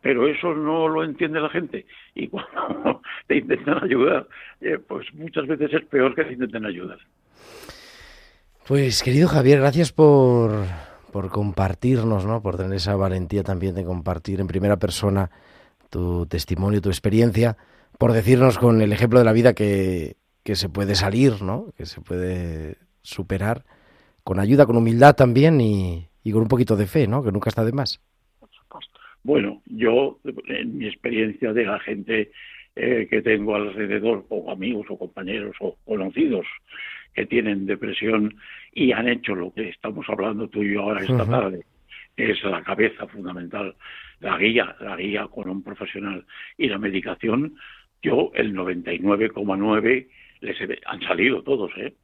[0.00, 1.86] Pero eso no lo entiende la gente.
[2.14, 4.26] Y cuando te intentan ayudar,
[4.60, 6.98] eh, pues muchas veces es peor que te intenten ayudar.
[8.66, 10.64] Pues querido Javier, gracias por,
[11.12, 12.42] por compartirnos, ¿no?
[12.42, 15.30] por tener esa valentía también de compartir en primera persona
[15.90, 17.56] tu testimonio, tu experiencia,
[17.98, 21.66] por decirnos con el ejemplo de la vida que, que se puede salir, ¿no?
[21.76, 23.64] que se puede superar,
[24.24, 27.22] con ayuda, con humildad también y, y con un poquito de fe, ¿no?
[27.22, 28.00] que nunca está de más.
[29.22, 32.32] Bueno, yo, en mi experiencia de la gente
[32.74, 36.46] eh, que tengo alrededor, o amigos o compañeros o conocidos
[37.14, 38.34] que tienen depresión
[38.72, 41.64] y han hecho lo que estamos hablando tú y yo ahora esta tarde,
[42.16, 43.74] es la cabeza fundamental,
[44.20, 46.24] la guía, la guía con un profesional
[46.56, 47.56] y la medicación,
[48.02, 50.08] yo el 99,9
[50.40, 50.56] les
[50.86, 51.94] han salido todos, ¿eh?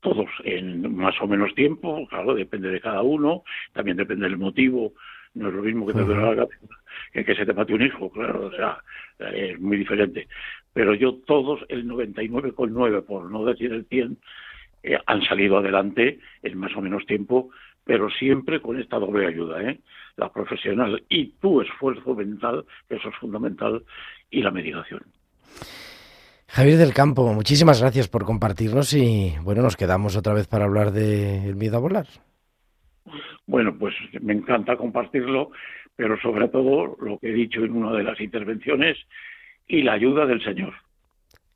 [0.00, 4.94] Todos en más o menos tiempo, claro, depende de cada uno, también depende del motivo,
[5.34, 6.66] no es lo mismo que te duele la cabeza
[7.12, 8.78] que que se te mate un hijo, claro, o sea,
[9.18, 10.28] es muy diferente.
[10.72, 14.16] Pero yo todos, el 99,9, por no decir el 100,
[14.82, 17.50] eh, han salido adelante en más o menos tiempo,
[17.84, 19.78] pero siempre con esta doble ayuda, ¿eh?
[20.16, 23.82] la profesional y tu esfuerzo mental, que eso es fundamental,
[24.30, 25.02] y la medicación.
[26.48, 30.92] Javier del Campo, muchísimas gracias por compartirnos y bueno, nos quedamos otra vez para hablar
[30.92, 32.06] del miedo a volar.
[33.46, 35.50] Bueno, pues me encanta compartirlo,
[35.96, 38.98] pero sobre todo lo que he dicho en una de las intervenciones
[39.66, 40.74] y la ayuda del Señor.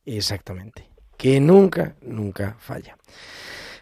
[0.05, 2.97] Exactamente que nunca, nunca falla.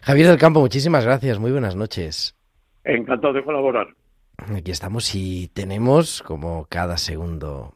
[0.01, 2.35] Javier del Campo, muchísimas gracias, muy buenas noches.
[2.83, 3.87] Encantado de colaborar.
[4.37, 7.73] Aquí estamos y tenemos, como cada segundo,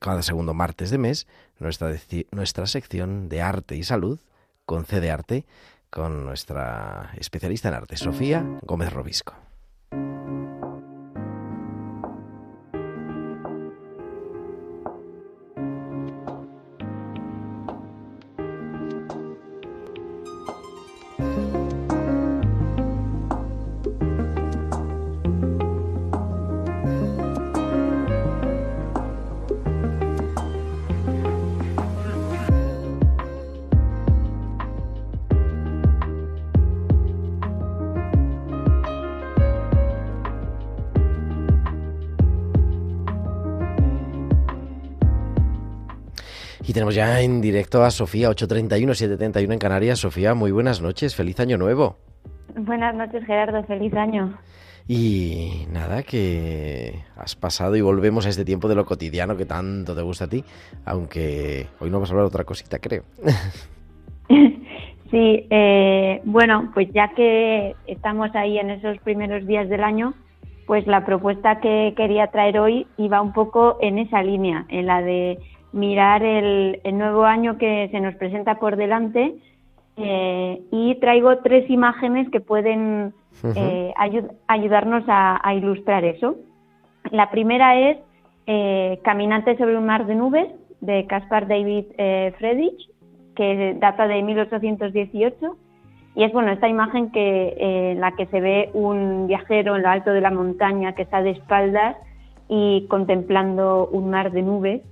[0.00, 1.92] cada segundo martes de mes, nuestra,
[2.32, 4.18] nuestra sección de arte y salud
[4.64, 5.44] con CD Arte,
[5.90, 9.34] con nuestra especialista en arte, Sofía Gómez Robisco.
[46.70, 49.98] Y tenemos ya en directo a Sofía, 831, 731 en Canarias.
[49.98, 51.96] Sofía, muy buenas noches, feliz año nuevo.
[52.54, 54.38] Buenas noches, Gerardo, feliz año.
[54.86, 59.96] Y nada, que has pasado y volvemos a este tiempo de lo cotidiano que tanto
[59.96, 60.44] te gusta a ti,
[60.84, 63.02] aunque hoy no vas a hablar de otra cosita, creo.
[65.10, 70.14] Sí, eh, bueno, pues ya que estamos ahí en esos primeros días del año,
[70.68, 75.02] pues la propuesta que quería traer hoy iba un poco en esa línea, en la
[75.02, 75.40] de
[75.72, 79.34] mirar el, el nuevo año que se nos presenta por delante
[79.96, 83.12] eh, y traigo tres imágenes que pueden
[83.56, 86.36] eh, ayu- ayudarnos a, a ilustrar eso.
[87.10, 87.98] La primera es
[88.46, 90.48] eh, Caminante sobre un mar de nubes
[90.80, 92.88] de Caspar David eh, Friedrich,
[93.36, 95.56] que data de 1818
[96.16, 99.82] y es bueno esta imagen que eh, en la que se ve un viajero en
[99.82, 101.96] lo alto de la montaña que está de espaldas
[102.48, 104.82] y contemplando un mar de nubes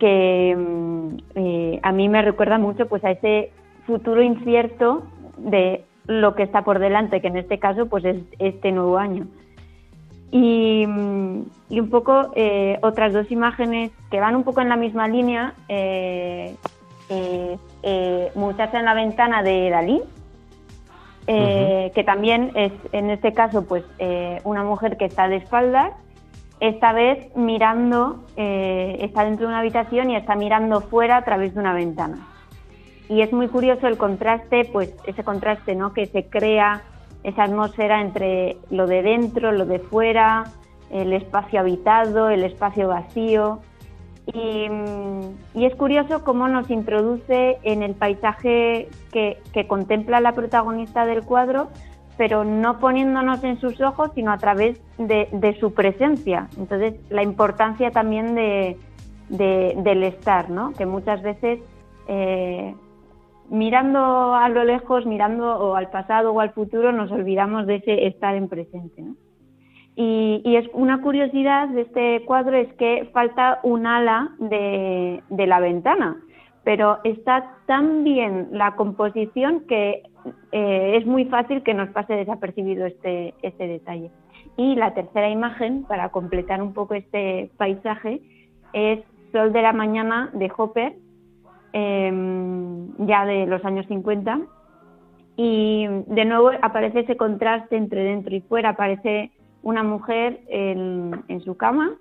[0.00, 3.52] que mm, eh, a mí me recuerda mucho pues a ese
[3.86, 5.04] futuro incierto
[5.36, 9.26] de lo que está por delante que en este caso pues es este nuevo año.
[10.32, 14.76] Y, mm, y un poco eh, otras dos imágenes que van un poco en la
[14.76, 16.56] misma línea eh,
[17.08, 20.02] eh, Muchacha en la ventana de Dalí
[21.26, 23.84] que también es en este caso pues
[24.42, 25.92] una mujer que está de espaldas
[26.60, 31.54] esta vez mirando eh, está dentro de una habitación y está mirando fuera a través
[31.54, 32.28] de una ventana.
[33.08, 36.82] Y es muy curioso el contraste pues ese contraste no que se crea
[37.24, 40.44] esa atmósfera entre lo de dentro lo de fuera
[40.90, 43.60] el espacio habitado el espacio vacío.
[44.26, 51.22] Y, mm, es curioso cómo nos introduce en el paisaje que contempla la protagonista del
[51.24, 51.68] cuadro,
[52.20, 56.48] pero no poniéndonos en sus ojos, sino a través de, de su presencia.
[56.58, 58.76] Entonces, la importancia también de,
[59.30, 60.72] de- del estar, ¿no?
[60.74, 61.60] Que muchas veces
[62.08, 62.74] eh,
[63.48, 68.06] mirando a lo lejos, mirando o al pasado o al futuro, nos olvidamos de ese
[68.06, 69.02] estar en presente.
[69.96, 75.46] Y, y es una curiosidad de este cuadro es que falta un ala de, de
[75.46, 76.18] la ventana,
[76.64, 80.02] pero está tan bien la composición que
[80.52, 84.10] eh, es muy fácil que nos pase desapercibido este, este detalle.
[84.56, 88.20] Y la tercera imagen, para completar un poco este paisaje,
[88.72, 89.00] es
[89.32, 90.94] Sol de la Mañana de Hopper,
[91.72, 92.12] eh,
[92.98, 94.40] ya de los años 50.
[95.36, 99.30] Y de nuevo aparece ese contraste entre dentro y fuera, aparece
[99.62, 101.92] una mujer en, en su cama,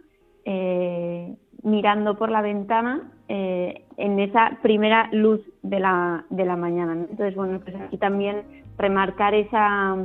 [0.43, 6.93] eh, mirando por la ventana eh, en esa primera luz de la, de la mañana.
[6.93, 8.41] Entonces, bueno, pues aquí también
[8.77, 9.97] remarcar esa,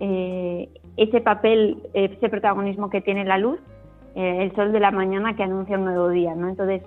[0.00, 3.60] eh, ese papel, ese protagonismo que tiene la luz,
[4.16, 6.48] eh, el sol de la mañana que anuncia un nuevo día, ¿no?
[6.48, 6.82] Entonces,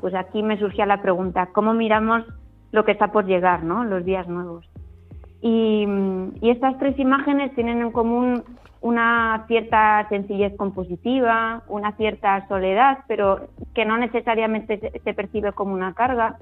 [0.00, 2.24] pues aquí me surgía la pregunta, ¿cómo miramos
[2.72, 3.84] lo que está por llegar, ¿no?
[3.84, 4.64] Los días nuevos.
[5.42, 5.86] Y,
[6.40, 8.44] y estas tres imágenes tienen en común
[8.80, 15.94] una cierta sencillez compositiva, una cierta soledad, pero que no necesariamente se, percibe como una
[15.94, 16.36] carga,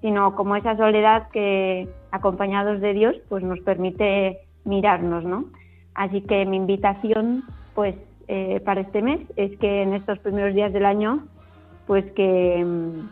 [0.00, 5.46] sino como esa soledad que, acompañados de Dios, pues nos permite mirarnos, ¿no?
[5.94, 7.96] Así que mi invitación, pues,
[8.28, 11.26] eh, para este mes es que en estos primeros días del año,
[11.86, 13.10] pues que, mm,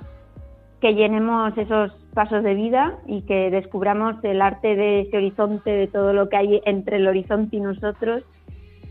[0.81, 5.87] que llenemos esos pasos de vida y que descubramos el arte de ese horizonte, de
[5.87, 8.25] todo lo que hay entre el horizonte y nosotros,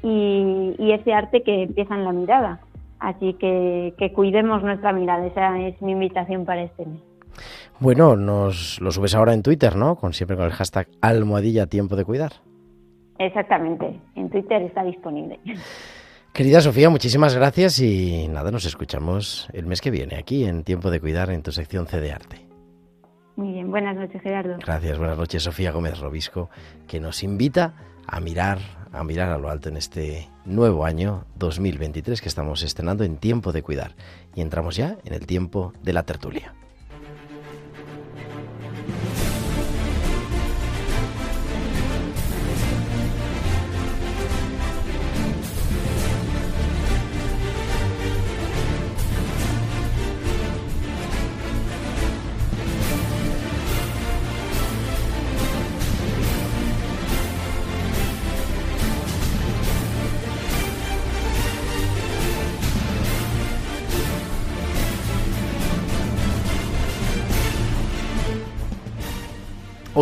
[0.04, 2.60] y, y ese arte que empieza en la mirada.
[3.00, 7.02] Así que, que cuidemos nuestra mirada, esa es mi invitación para este mes.
[7.80, 9.96] Bueno, nos lo subes ahora en Twitter, ¿no?
[9.96, 12.34] Con siempre con el hashtag almohadilla tiempo de cuidar.
[13.18, 15.40] Exactamente, en Twitter está disponible.
[16.34, 20.90] Querida Sofía, muchísimas gracias y nada, nos escuchamos el mes que viene aquí en Tiempo
[20.90, 22.38] de Cuidar en tu sección C de Arte.
[23.36, 24.58] Muy bien, buenas noches Gerardo.
[24.66, 26.50] Gracias, buenas noches Sofía Gómez Robisco,
[26.88, 27.74] que nos invita
[28.08, 28.60] a mirar,
[28.92, 33.52] a mirar a lo alto en este nuevo año 2023 que estamos estrenando en Tiempo
[33.52, 33.96] de Cuidar.
[34.36, 36.54] Y entramos ya en el tiempo de la tertulia.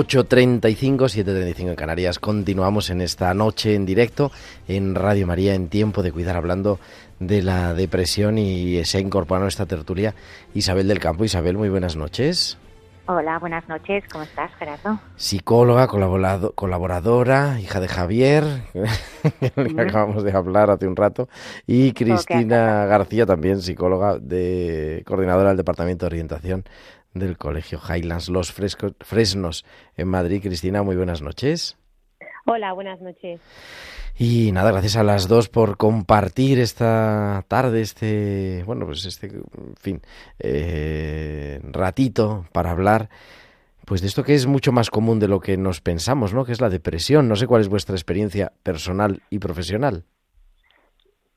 [0.10, 2.18] 8.35, 7.35 en Canarias.
[2.18, 4.32] Continuamos en esta noche en directo
[4.68, 6.80] en Radio María en Tiempo de Cuidar, hablando
[7.20, 10.16] de la depresión y se ha incorporado a esta tertulia
[10.56, 11.26] Isabel del Campo.
[11.26, 12.58] Isabel, muy buenas noches.
[13.06, 14.04] Hola, buenas noches.
[14.12, 15.00] ¿Cómo estás, Gerardo?
[15.16, 18.44] Psicóloga, colaboradora, hija de Javier,
[19.40, 21.30] que acabamos de hablar hace un rato,
[21.68, 26.66] y Cristina García, también psicóloga, de coordinadora del Departamento de Orientación
[27.14, 29.66] del Colegio Highlands Los Fresnos
[29.98, 30.42] en Madrid.
[30.42, 31.78] Cristina, muy buenas noches.
[32.46, 33.40] Hola, buenas noches.
[34.18, 39.76] Y nada, gracias a las dos por compartir esta tarde, este, bueno, pues este, en
[39.80, 40.02] fin,
[40.40, 43.10] eh, ratito para hablar,
[43.86, 46.44] pues de esto que es mucho más común de lo que nos pensamos, ¿no?
[46.44, 47.30] Que es la depresión.
[47.30, 50.04] No sé cuál es vuestra experiencia personal y profesional.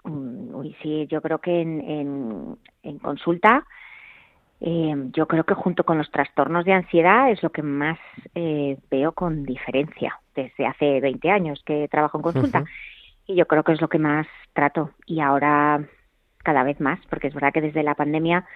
[0.04, 3.64] Mm, uy, sí, yo creo que en, en, en consulta
[4.64, 7.98] eh, yo creo que junto con los trastornos de ansiedad es lo que más
[8.36, 12.64] eh, veo con diferencia desde hace 20 años que trabajo en consulta.
[13.26, 14.90] Y yo creo que es lo que más trato.
[15.06, 15.84] Y ahora
[16.44, 18.46] cada vez más, porque es verdad que desde la pandemia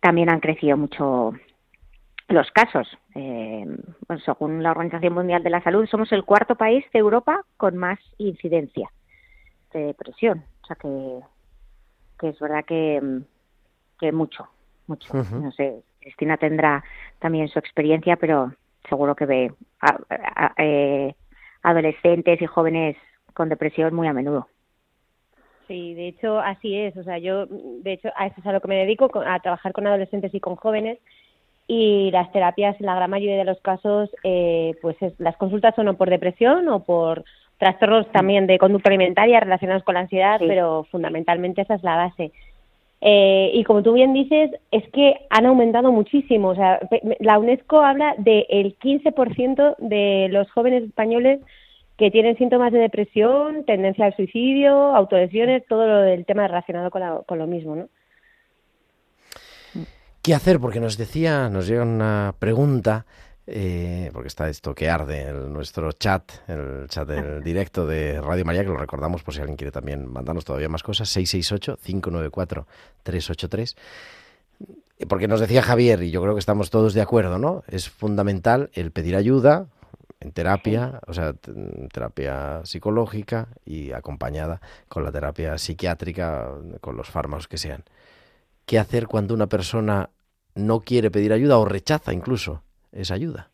[0.00, 1.32] también han crecido mucho
[2.28, 2.88] los casos.
[3.14, 3.66] Eh,
[4.24, 7.98] según la Organización Mundial de la Salud, somos el cuarto país de Europa con más
[8.16, 8.90] incidencia
[9.74, 10.44] de depresión.
[10.62, 11.20] O sea que,
[12.18, 13.22] que es verdad que,
[13.98, 14.48] que mucho,
[14.86, 15.12] mucho.
[15.14, 16.84] No sé, Cristina tendrá
[17.18, 18.52] también su experiencia, pero
[18.88, 19.52] seguro que ve
[20.58, 21.14] eh,
[21.62, 22.96] adolescentes y jóvenes
[23.34, 24.48] con depresión muy a menudo.
[25.68, 26.96] Sí, de hecho así es.
[26.96, 29.72] O sea, yo, de hecho, a eso es a lo que me dedico, a trabajar
[29.72, 30.98] con adolescentes y con jóvenes.
[31.68, 35.88] Y las terapias, en la gran mayoría de los casos, eh, pues las consultas son
[35.88, 37.24] o por depresión o por
[37.58, 42.32] trastornos también de conducta alimentaria relacionados con la ansiedad, pero fundamentalmente esa es la base.
[43.04, 46.50] Eh, y como tú bien dices, es que han aumentado muchísimo.
[46.50, 46.78] O sea,
[47.18, 51.40] la UNESCO habla del 15% de los jóvenes españoles
[51.98, 57.02] que tienen síntomas de depresión, tendencia al suicidio, autolesiones, todo lo del tema relacionado con,
[57.26, 57.88] con lo mismo, ¿no?
[60.22, 60.60] ¿Qué hacer?
[60.60, 63.06] Porque nos decía, nos llega una pregunta
[63.46, 68.44] eh, porque está esto que arde en nuestro chat, el chat del directo de Radio
[68.44, 73.76] María, que lo recordamos por si alguien quiere también mandarnos todavía más cosas, 668-594-383.
[75.08, 77.64] Porque nos decía Javier, y yo creo que estamos todos de acuerdo, ¿no?
[77.66, 79.66] Es fundamental el pedir ayuda
[80.20, 81.34] en terapia, o sea,
[81.92, 86.48] terapia psicológica y acompañada con la terapia psiquiátrica,
[86.80, 87.82] con los fármacos que sean.
[88.66, 90.10] ¿Qué hacer cuando una persona
[90.54, 92.62] no quiere pedir ayuda o rechaza incluso?
[92.92, 93.50] Esa ayuda?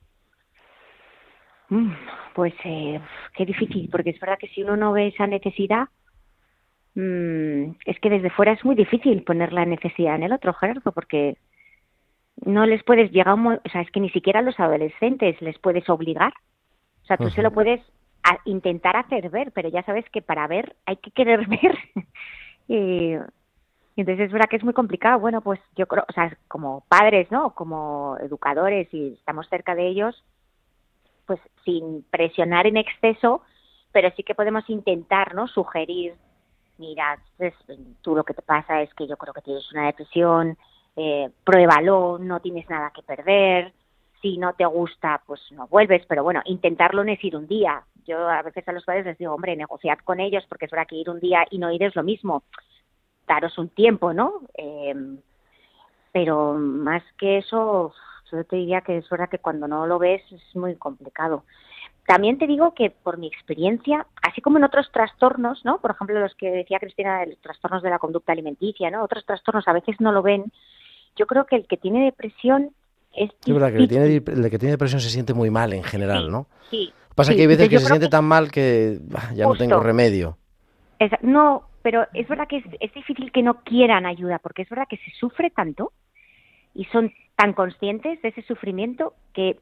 [1.70, 1.92] Mm,
[2.34, 3.00] pues eh,
[3.34, 5.88] qué difícil, porque es verdad que si uno no ve esa necesidad,
[6.94, 10.92] mm, es que desde fuera es muy difícil poner la necesidad en el otro, Gerardo,
[10.92, 11.36] porque
[12.44, 15.88] no les puedes llegar, o sea, es que ni siquiera a los adolescentes les puedes
[15.88, 16.32] obligar.
[17.02, 17.80] O sea, tú se lo puedes
[18.44, 21.78] intentar hacer ver, pero ya sabes que para ver hay que querer ver.
[22.68, 23.16] y,
[24.00, 25.18] entonces es verdad que es muy complicado.
[25.18, 27.54] Bueno, pues yo creo, o sea, como padres, ¿no?
[27.54, 30.22] Como educadores y estamos cerca de ellos,
[31.26, 33.42] pues sin presionar en exceso,
[33.92, 35.48] pero sí que podemos intentar, ¿no?
[35.48, 36.14] Sugerir,
[36.78, 37.54] mira, pues,
[38.02, 40.56] tú lo que te pasa es que yo creo que tienes una depresión,
[40.96, 43.72] eh, pruébalo, no tienes nada que perder,
[44.22, 47.82] si no te gusta, pues no vuelves, pero bueno, intentarlo no es ir un día.
[48.06, 50.86] Yo a veces a los padres les digo, hombre, negociad con ellos, porque es verdad
[50.88, 52.42] que ir un día y no ir es lo mismo
[53.28, 54.42] daros un tiempo, ¿no?
[54.54, 54.94] Eh,
[56.12, 57.92] pero más que eso,
[58.32, 61.44] yo te diría que es verdad que cuando no lo ves es muy complicado.
[62.06, 65.78] También te digo que por mi experiencia, así como en otros trastornos, ¿no?
[65.78, 69.04] Por ejemplo, los que decía Cristina, los trastornos de la conducta alimenticia, ¿no?
[69.04, 70.50] Otros trastornos a veces no lo ven.
[71.16, 72.70] Yo creo que el que tiene depresión
[73.14, 73.88] es Sí, verdad, que el,
[74.50, 76.46] que tiene depresión se siente muy mal en general, ¿no?
[76.70, 76.92] Sí.
[77.14, 79.00] Pasa que hay veces que se siente tan mal que
[79.34, 80.38] ya no tengo remedio.
[81.20, 84.98] no, pero es verdad que es, difícil que no quieran ayuda, porque es verdad que
[84.98, 85.92] se sufre tanto
[86.74, 89.56] y son tan conscientes de ese sufrimiento que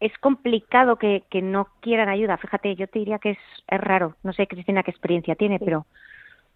[0.00, 2.38] es complicado que, que no quieran ayuda.
[2.38, 4.14] Fíjate, yo te diría que es, es raro.
[4.22, 5.84] No sé, Cristina, qué experiencia tiene, pero...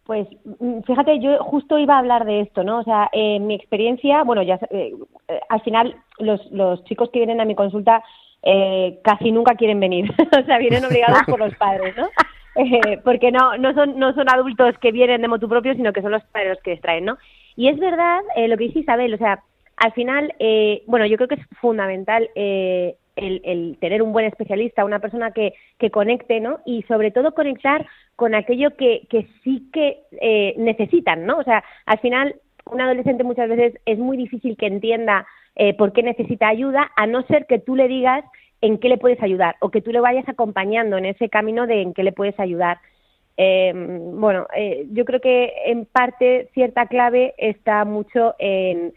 [0.04, 0.26] Pues
[0.58, 2.78] mm, fíjate, yo justo iba a hablar de esto, ¿no?
[2.78, 4.94] O sea, en mi experiencia, bueno, ya eh,
[5.28, 8.02] eh, al final los, los chicos que vienen a mi consulta
[8.42, 10.10] eh, casi nunca quieren venir,
[10.42, 12.08] o sea, vienen obligados por los padres, ¿no?
[12.56, 16.02] Eh, porque no, no, son, no son adultos que vienen de motu propio, sino que
[16.02, 17.18] son los padres que extraen, ¿no?
[17.56, 19.42] Y es verdad eh, lo que dice Isabel, o sea,
[19.76, 24.84] al final, eh, bueno, yo creo que es fundamental el, el, tener un buen especialista,
[24.84, 26.60] una persona que, que conecte, ¿no?
[26.64, 27.86] Y sobre todo conectar
[28.16, 30.00] con aquello que, que sí que
[30.56, 31.38] necesitan, ¿no?
[31.38, 32.36] O sea, al final,
[32.70, 35.26] un adolescente muchas veces es muy difícil que entienda
[35.78, 38.24] por qué necesita ayuda, a no ser que tú le digas
[38.62, 41.82] en qué le puedes ayudar o que tú le vayas acompañando en ese camino de
[41.82, 42.78] en qué le puedes ayudar.
[43.36, 48.94] Eh, bueno, eh, yo creo que en parte cierta clave está mucho en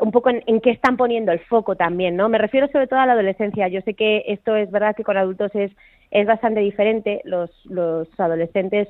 [0.00, 2.28] un poco en, en, qué están poniendo el foco también, ¿no?
[2.28, 3.66] Me refiero sobre todo a la adolescencia.
[3.66, 5.72] Yo sé que esto es verdad que con adultos es,
[6.10, 7.20] es bastante diferente.
[7.24, 8.88] Los, los adolescentes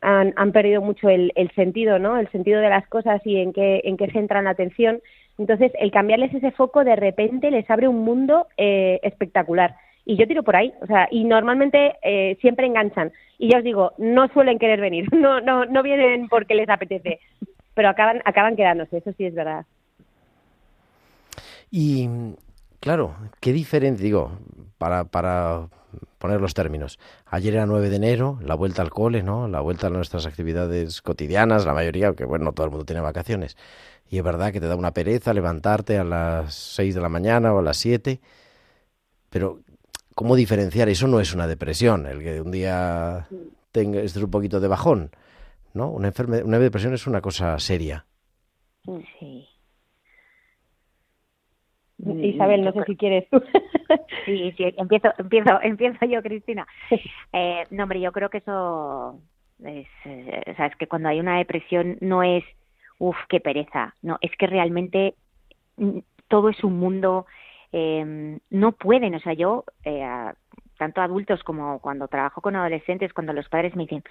[0.00, 2.16] han, han perdido mucho el, el, sentido, ¿no?
[2.16, 5.00] El sentido de las cosas y en qué, en qué centran la atención.
[5.38, 9.76] Entonces, el cambiarles ese foco de repente les abre un mundo eh, espectacular.
[10.04, 13.12] Y yo tiro por ahí, o sea, y normalmente eh, siempre enganchan.
[13.38, 17.20] Y ya os digo, no suelen querer venir, no, no, no vienen porque les apetece,
[17.74, 19.64] pero acaban, acaban quedándose, eso sí es verdad.
[21.70, 22.08] Y
[22.80, 24.38] claro, qué diferente, digo,
[24.78, 25.68] para, para
[26.18, 26.98] poner los términos.
[27.26, 29.48] Ayer era 9 de enero, la vuelta al cole, ¿no?
[29.48, 33.00] La vuelta a nuestras actividades cotidianas, la mayoría, que bueno, no todo el mundo tiene
[33.00, 33.56] vacaciones.
[34.10, 37.52] Y es verdad que te da una pereza levantarte a las 6 de la mañana
[37.52, 38.20] o a las 7.
[39.30, 39.60] Pero,
[40.14, 40.88] ¿cómo diferenciar?
[40.88, 43.28] Eso no es una depresión, el que un día
[43.72, 45.10] tenga un poquito de bajón,
[45.74, 45.90] ¿no?
[45.90, 48.06] Una, enferme, una depresión es una cosa seria.
[49.18, 49.47] Sí.
[51.98, 53.42] Isabel, no sé si quieres tú.
[54.24, 56.66] sí, sí, empiezo, empiezo, empiezo yo, Cristina.
[57.32, 59.20] Eh, no, hombre, yo creo que eso
[59.64, 62.42] es, eh, o sea, es que cuando hay una depresión no es,
[62.98, 65.14] uff, qué pereza, no, es que realmente
[65.76, 67.26] mm, todo es un mundo,
[67.72, 70.32] eh, no pueden, o sea, yo, eh,
[70.78, 74.02] tanto adultos como cuando trabajo con adolescentes, cuando los padres me dicen,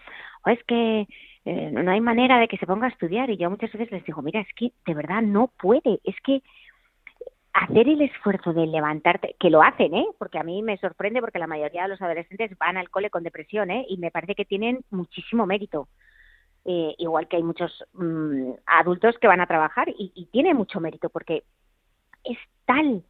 [0.46, 1.08] oh, es que
[1.46, 4.06] eh, no hay manera de que se ponga a estudiar, y yo muchas veces les
[4.06, 6.44] digo, mira, es que de verdad no puede, es que
[7.58, 10.06] hacer el esfuerzo de levantarte, que lo hacen, ¿eh?
[10.20, 13.24] Porque a mí me sorprende porque la mayoría de los adolescentes van al cole con
[13.24, 13.86] depresión, ¿eh?
[13.90, 15.88] Y me parece que tienen muchísimo mérito.
[16.66, 20.80] Eh, igual que hay muchos mmm, adultos que van a trabajar y, y tiene mucho
[20.80, 21.44] mérito porque
[22.26, 23.04] es tal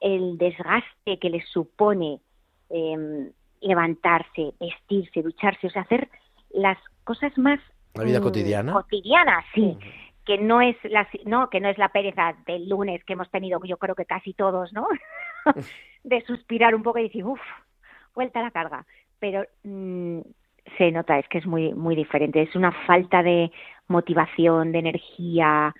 [0.00, 2.20] el desgaste que les supone
[2.68, 6.08] eh, levantarse, vestirse, ducharse, o sea, hacer
[6.50, 7.60] las cosas más
[7.94, 9.76] la vida mmm, cotidiana cotidianas, sí.
[10.30, 13.60] Que no es la no que no es la pereza del lunes que hemos tenido
[13.64, 14.86] yo creo que casi todos no
[16.04, 17.40] de suspirar un poco y decir uff
[18.14, 18.86] vuelta a la carga
[19.18, 20.20] pero mmm,
[20.78, 22.42] se nota es que es muy muy diferente.
[22.42, 23.50] Es una falta de
[23.88, 25.74] motivación de energía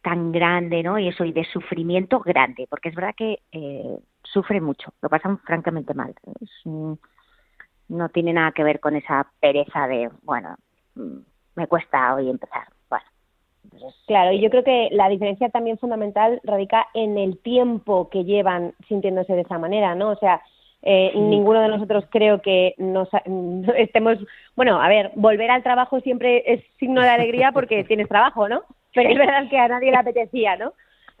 [0.00, 4.64] tan grande no y eso y de sufrimiento grande porque es verdad que eh, sufren
[4.64, 6.14] mucho lo pasan francamente mal.
[6.40, 10.56] Es, no tiene nada que ver con esa pereza de bueno
[11.54, 12.66] me cuesta hoy empezar
[14.06, 18.74] Claro, y yo creo que la diferencia también fundamental radica en el tiempo que llevan
[18.88, 20.10] sintiéndose de esa manera, ¿no?
[20.10, 20.42] O sea,
[20.82, 21.18] eh, sí.
[21.20, 23.08] ninguno de nosotros creo que nos
[23.76, 24.18] estemos,
[24.56, 28.62] bueno, a ver, volver al trabajo siempre es signo de alegría porque tienes trabajo, ¿no?
[28.94, 30.72] Pero es verdad que a nadie le apetecía, ¿no?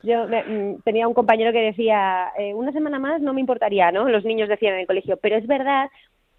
[0.02, 3.92] Yo me, mm, tenía un compañero que decía, eh, una semana más no me importaría,
[3.92, 4.08] ¿no?
[4.08, 5.88] Los niños decían en el colegio, pero es verdad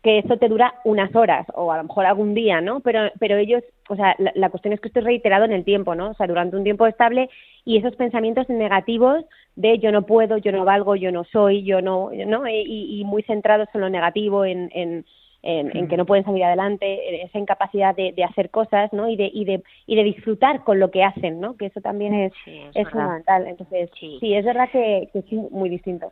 [0.03, 2.79] que eso te dura unas horas o a lo mejor algún día, ¿no?
[2.79, 5.63] Pero, pero ellos, o sea, la, la, cuestión es que esto es reiterado en el
[5.63, 6.09] tiempo, ¿no?
[6.09, 7.29] O sea, durante un tiempo estable
[7.65, 9.23] y esos pensamientos negativos
[9.55, 12.47] de yo no puedo, yo no valgo, yo no soy, yo no, ¿no?
[12.47, 15.05] Y, y muy centrados en lo negativo, en, en,
[15.43, 19.07] en, en, que no pueden salir adelante, esa incapacidad de, de, hacer cosas, ¿no?
[19.09, 21.57] Y de, y de y de disfrutar con lo que hacen, ¿no?
[21.57, 23.47] Que eso también es, sí, es, es fundamental.
[23.47, 24.17] Entonces, sí.
[24.19, 26.11] sí, es verdad que, que sí, muy distinto.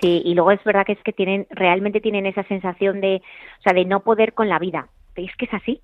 [0.00, 3.16] Sí, y luego es verdad que es que tienen, realmente tienen esa sensación de,
[3.58, 4.88] o sea, de no poder con la vida.
[5.14, 5.82] Es que es así.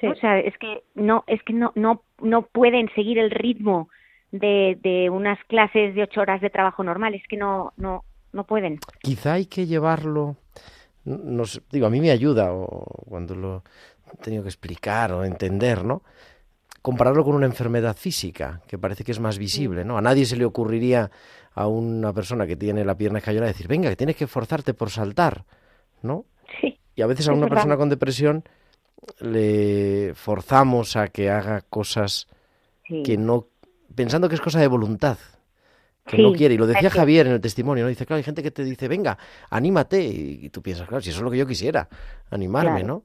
[0.00, 0.06] Sí.
[0.06, 3.88] O sea, es que no, es que no, no, no pueden seguir el ritmo
[4.32, 7.14] de, de unas clases de ocho horas de trabajo normal.
[7.14, 8.80] Es que no, no, no pueden.
[9.00, 10.36] Quizá hay que llevarlo,
[11.04, 13.62] nos, digo, a mí me ayuda o cuando lo
[14.12, 16.02] he tenido que explicar o entender, ¿no?
[16.82, 19.96] Compararlo con una enfermedad física, que parece que es más visible, ¿no?
[19.96, 21.10] A nadie se le ocurriría
[21.54, 24.90] a una persona que tiene la pierna escayola decir, venga, que tienes que esforzarte por
[24.90, 25.44] saltar,
[26.02, 26.24] ¿no?
[26.60, 26.78] Sí.
[26.96, 28.42] Y a veces a una persona con depresión
[29.20, 32.26] le forzamos a que haga cosas
[32.86, 33.02] sí.
[33.04, 33.46] que no,
[33.94, 35.18] pensando que es cosa de voluntad,
[36.04, 36.54] que sí, no quiere.
[36.54, 37.90] Y lo decía Javier en el testimonio, ¿no?
[37.90, 39.16] Dice, claro, hay gente que te dice, venga,
[39.50, 40.02] anímate.
[40.02, 41.88] Y tú piensas, claro, si eso es lo que yo quisiera,
[42.30, 42.86] animarme, claro.
[42.86, 43.02] ¿no?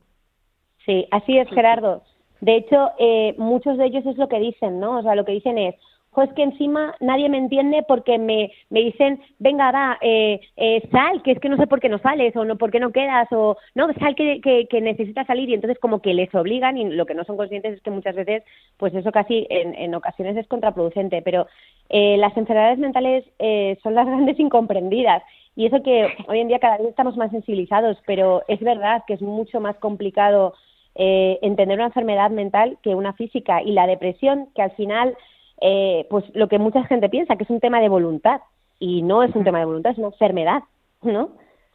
[0.84, 2.04] Sí, así es, Gerardo.
[2.42, 5.00] De hecho, eh, muchos de ellos es lo que dicen, ¿no?
[5.00, 5.76] O sea, lo que dicen es,
[6.18, 11.22] pues que encima nadie me entiende porque me, me dicen, venga, va, eh, eh, sal,
[11.22, 13.28] que es que no sé por qué no sales, o no por qué no quedas,
[13.32, 17.06] o no, sal que, que, que salir, y entonces como que les obligan, y lo
[17.06, 18.44] que no son conscientes es que muchas veces,
[18.78, 21.46] pues eso casi en, en ocasiones es contraproducente, pero
[21.90, 25.22] eh, las enfermedades mentales eh, son las grandes incomprendidas,
[25.56, 29.14] y eso que hoy en día cada vez estamos más sensibilizados, pero es verdad que
[29.14, 30.56] es mucho más complicado
[30.98, 35.16] eh, entender una enfermedad mental que una física, y la depresión, que al final
[35.62, 38.42] eh, pues lo que mucha gente piensa, que es un tema de voluntad.
[38.80, 40.62] Y no es un tema de voluntad, es una enfermedad.
[41.02, 41.30] ¿no?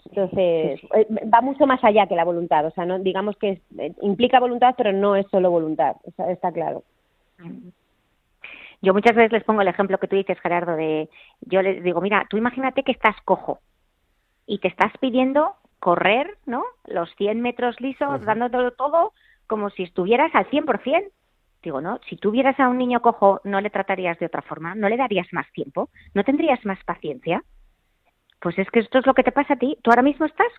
[0.06, 3.92] Entonces, eh, va mucho más allá que la voluntad, o sea, no digamos que eh,
[4.02, 6.82] implica voluntad, pero no es solo voluntad, está, está claro.
[8.82, 11.08] Yo muchas veces les pongo el ejemplo que tú dices, Gerardo, de
[11.42, 13.60] yo les digo, mira, tú imagínate que estás cojo
[14.46, 16.62] y te estás pidiendo correr, ¿no?
[16.86, 19.12] Los 100 metros lisos, dándolo todo
[19.48, 21.10] como si estuvieras al 100%.
[21.60, 24.76] Digo, no, si tú vieras a un niño cojo, no le tratarías de otra forma,
[24.76, 27.42] no le darías más tiempo, no tendrías más paciencia.
[28.40, 29.76] Pues es que esto es lo que te pasa a ti.
[29.82, 30.52] Tú ahora mismo estás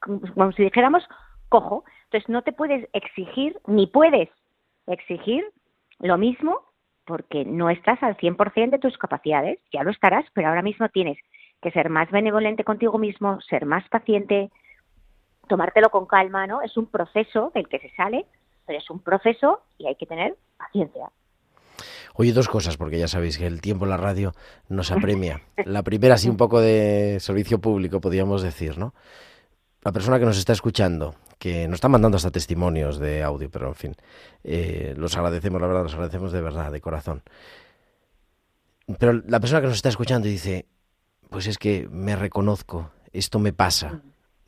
[0.00, 1.06] como como si dijéramos
[1.50, 1.84] cojo.
[2.04, 4.30] Entonces no te puedes exigir, ni puedes
[4.86, 5.44] exigir
[5.98, 6.62] lo mismo
[7.04, 9.58] porque no estás al 100% de tus capacidades.
[9.72, 11.18] Ya lo estarás, pero ahora mismo tienes
[11.60, 14.50] que ser más benevolente contigo mismo, ser más paciente,
[15.48, 16.62] tomártelo con calma, ¿no?
[16.62, 18.26] Es un proceso del que se sale,
[18.66, 21.10] pero es un proceso y hay que tener paciencia.
[22.14, 24.32] Oye, dos cosas, porque ya sabéis que el tiempo en la radio
[24.68, 25.40] nos apremia.
[25.64, 28.92] La primera, así un poco de servicio público, podríamos decir, ¿no?
[29.82, 33.68] La persona que nos está escuchando, que nos está mandando hasta testimonios de audio, pero
[33.68, 33.94] en fin,
[34.42, 37.22] eh, los agradecemos, la verdad, los agradecemos de verdad, de corazón.
[38.98, 40.66] Pero la persona que nos está escuchando y dice,
[41.30, 44.00] pues es que me reconozco, esto me pasa.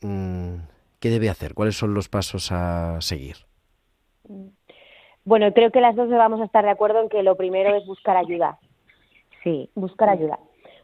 [0.02, 0.56] Mm,
[0.98, 1.54] ¿Qué debe hacer?
[1.54, 3.36] ¿Cuáles son los pasos a seguir?
[5.24, 7.86] Bueno, creo que las dos vamos a estar de acuerdo en que lo primero es
[7.86, 8.58] buscar ayuda.
[9.42, 9.70] Sí.
[9.74, 10.38] Buscar ayuda.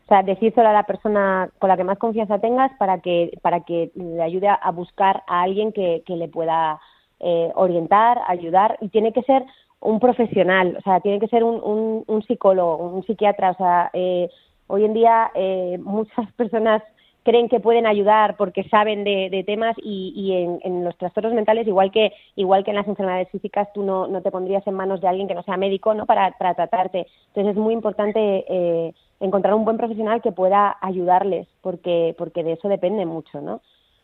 [0.05, 3.61] O sea, decírselo a la persona con la que más confianza tengas para que, para
[3.61, 6.81] que le ayude a, a buscar a alguien que, que le pueda
[7.19, 8.79] eh, orientar, ayudar.
[8.81, 9.45] Y tiene que ser
[9.81, 13.51] un profesional, o sea, tiene que ser un, un, un psicólogo, un psiquiatra.
[13.51, 14.31] O sea, eh,
[14.67, 16.83] hoy en día eh, muchas personas
[17.27, 21.35] creen que pueden ayudar porque saben de, de temas y, y en, en, los trastornos
[21.35, 24.75] mentales, igual que igual que en las enfermedades físicas, tú no, no te pondrías en
[24.75, 26.07] manos de alguien que no sea médico ¿no?
[26.07, 27.09] para, para tratarte.
[27.29, 32.53] Entonces es muy importante eh, encontrar un buen profesional que pueda ayudarles, porque, porque de
[32.53, 33.61] eso depende mucho, ¿no?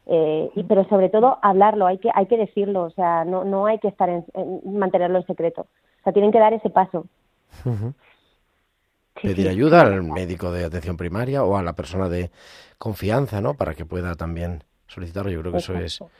[0.07, 3.67] Eh, y, pero sobre todo hablarlo, hay que, hay que decirlo, o sea, no, no
[3.67, 5.63] hay que estar en, en mantenerlo en secreto.
[6.01, 7.07] O sea, tienen que dar ese paso.
[7.65, 7.95] Uh -huh.
[9.21, 12.31] Pedir ayuda al médico de atención primaria o a la persona de
[12.79, 13.55] confianza, ¿no?
[13.55, 15.31] Para que pueda también solicitarlo.
[15.31, 15.85] Yo creo que Exacto.
[15.85, 16.11] eso es.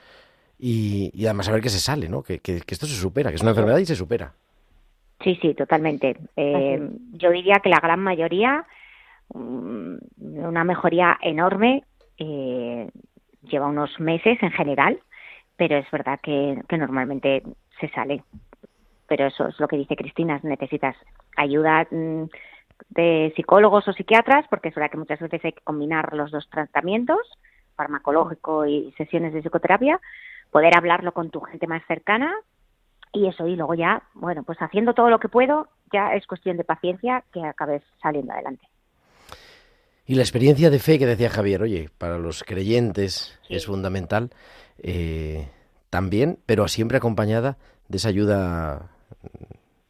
[0.59, 2.23] Y, y, además saber que se sale, ¿no?
[2.23, 4.33] Que, que, que, esto se supera, que es una enfermedad y se supera.
[5.23, 6.17] Sí, sí, totalmente.
[6.37, 8.65] Eh, yo diría que la gran mayoría,
[9.29, 11.85] um, una mejoría enorme,
[12.19, 12.89] eh,
[13.43, 15.01] lleva unos meses en general,
[15.57, 17.43] pero es verdad que, que normalmente
[17.81, 18.23] se sale.
[19.09, 20.97] Pero eso es lo que dice Cristina, necesitas
[21.37, 22.25] ayuda mm,
[22.89, 26.49] de psicólogos o psiquiatras, porque es verdad que muchas veces hay que combinar los dos
[26.51, 27.21] tratamientos,
[27.77, 30.01] farmacológico y sesiones de psicoterapia,
[30.51, 32.35] poder hablarlo con tu gente más cercana
[33.13, 36.57] y eso, y luego ya, bueno, pues haciendo todo lo que puedo, ya es cuestión
[36.57, 38.67] de paciencia que acabes saliendo adelante.
[40.07, 43.55] Y la experiencia de fe que decía Javier, oye, para los creyentes sí.
[43.55, 44.31] es fundamental
[44.79, 45.49] eh,
[45.91, 47.59] también, pero siempre acompañada
[47.89, 48.91] de esa ayuda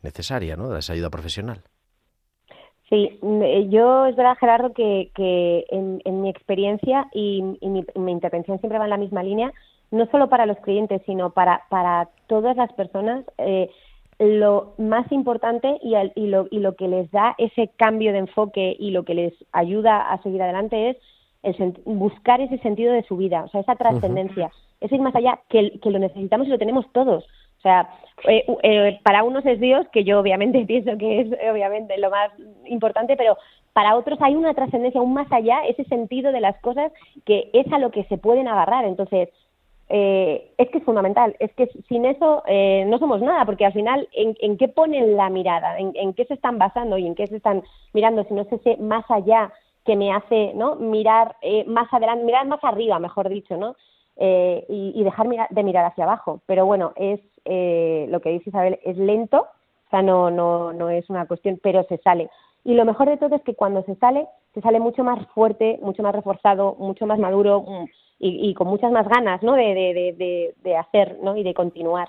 [0.02, 0.68] necesaria, ¿no?
[0.68, 1.62] De esa ayuda profesional.
[2.92, 3.18] Sí,
[3.70, 8.58] yo es verdad, Gerardo, que, que en, en, mi experiencia y, y mi, mi, intervención
[8.58, 9.50] siempre va en la misma línea,
[9.90, 13.24] no solo para los clientes, sino para, para todas las personas.
[13.38, 13.70] Eh,
[14.18, 18.18] lo más importante y, al, y, lo, y lo que les da ese cambio de
[18.18, 20.98] enfoque y lo que les ayuda a seguir adelante
[21.42, 24.76] es el buscar ese sentido de su vida, o sea, esa trascendencia, uh -huh.
[24.82, 27.24] es ir más allá, que, que lo necesitamos y lo tenemos todos.
[27.62, 27.88] O sea,
[28.28, 32.30] eh, eh, para unos es Dios, que yo obviamente pienso que es obviamente lo más
[32.66, 33.36] importante, pero
[33.72, 36.92] para otros hay una trascendencia aún más allá, ese sentido de las cosas
[37.24, 38.84] que es a lo que se pueden agarrar.
[38.84, 39.28] Entonces,
[39.88, 43.72] eh, es que es fundamental, es que sin eso eh, no somos nada, porque al
[43.72, 45.78] final, ¿en, en qué ponen la mirada?
[45.78, 48.24] ¿En, ¿En, qué se están basando y en qué se están mirando?
[48.24, 49.52] Si no es ese más allá
[49.84, 50.76] que me hace ¿no?
[50.76, 53.76] mirar eh, más adelante, mirar más arriba, mejor dicho, ¿no?
[54.24, 56.42] Eh, y, y, dejar mira, de mirar hacia abajo.
[56.46, 59.48] Pero bueno, es eh, lo que dice Isabel, es lento,
[59.86, 62.30] o sea, no, no, no es una cuestión, pero se sale.
[62.62, 65.80] Y lo mejor de todo es que cuando se sale, se sale mucho más fuerte,
[65.82, 67.64] mucho más reforzado, mucho más maduro
[68.20, 69.54] y, y con muchas más ganas, ¿no?
[69.54, 71.36] De, de, de, de, hacer, ¿no?
[71.36, 72.06] Y de continuar.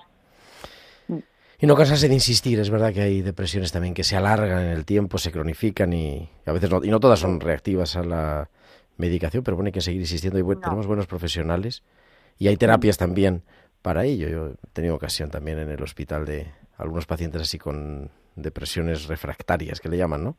[1.58, 4.70] Y no cansarse de insistir, es verdad que hay depresiones también que se alargan en
[4.70, 8.48] el tiempo, se cronifican y a veces no, y no todas son reactivas a la
[8.98, 10.64] medicación, pero bueno, hay que seguir insistiendo y bueno, no.
[10.64, 11.82] tenemos buenos profesionales
[12.38, 13.42] y hay terapias también
[13.82, 14.28] para ello.
[14.28, 19.80] Yo he tenido ocasión también en el hospital de algunos pacientes así con depresiones refractarias,
[19.80, 20.36] que le llaman, ¿no?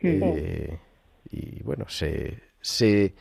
[0.00, 0.20] Sí.
[0.22, 0.78] Eh,
[1.30, 3.14] y bueno, se, se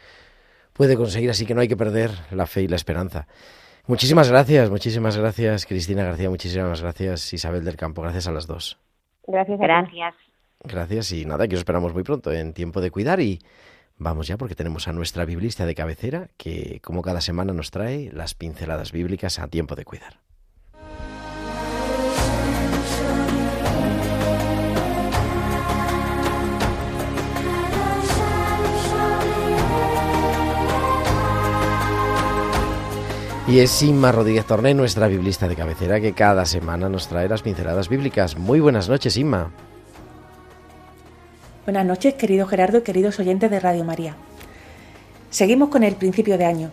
[0.74, 3.28] puede conseguir, así que no hay que perder la fe y la esperanza.
[3.88, 8.80] Muchísimas gracias, muchísimas gracias Cristina García, muchísimas gracias Isabel del Campo, gracias a las dos.
[9.28, 9.60] Gracias.
[9.60, 10.16] Gracias.
[10.64, 13.40] Gracias y nada, que os esperamos muy pronto en tiempo de cuidar y
[13.98, 18.12] Vamos ya porque tenemos a nuestra biblista de cabecera que como cada semana nos trae
[18.12, 20.20] las pinceladas bíblicas a tiempo de cuidar.
[33.52, 37.42] Y es Inma Rodríguez Torné, nuestra biblista de cabecera, que cada semana nos trae las
[37.42, 38.38] pinceladas bíblicas.
[38.38, 39.52] Muy buenas noches, Inma.
[41.64, 44.16] Buenas noches, querido Gerardo y queridos oyentes de Radio María.
[45.30, 46.72] Seguimos con el principio de año.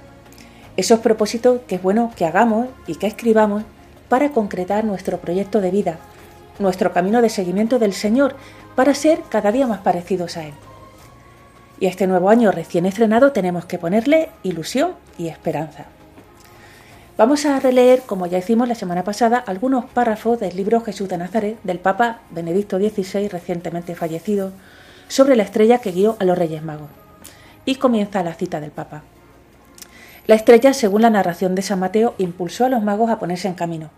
[0.79, 3.65] Esos propósitos que es bueno que hagamos y que escribamos
[4.09, 5.99] para concretar nuestro proyecto de vida,
[6.59, 8.35] nuestro camino de seguimiento del Señor,
[8.77, 10.55] para ser cada día más parecidos a Él.
[11.79, 15.85] Y este nuevo año recién estrenado tenemos que ponerle ilusión y esperanza.
[17.19, 21.19] Vamos a releer, como ya hicimos la semana pasada, algunos párrafos del libro Jesús de
[21.19, 24.53] Nazaret del Papa Benedicto XVI, recientemente fallecido,
[25.09, 26.91] sobre la estrella que guió a los Reyes Magos.
[27.65, 29.03] Y comienza la cita del Papa.
[30.27, 33.55] La estrella, según la narración de San Mateo, impulsó a los magos a ponerse en
[33.55, 33.91] camino.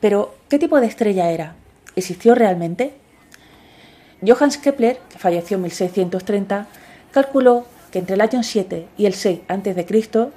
[0.00, 1.54] Pero, ¿qué tipo de estrella era?
[1.94, 2.94] ¿Existió realmente?
[4.26, 6.66] Johannes Kepler, que falleció en 1630,
[7.12, 10.30] calculó que entre el año 7 y el 6 a.C.,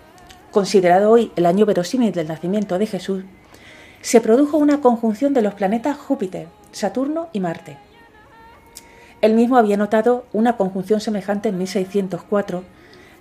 [0.51, 3.23] considerado hoy el año verosímil del nacimiento de Jesús,
[4.01, 7.77] se produjo una conjunción de los planetas Júpiter, Saturno y Marte.
[9.23, 12.61] Él mismo había notado una conjunción semejante en 1604,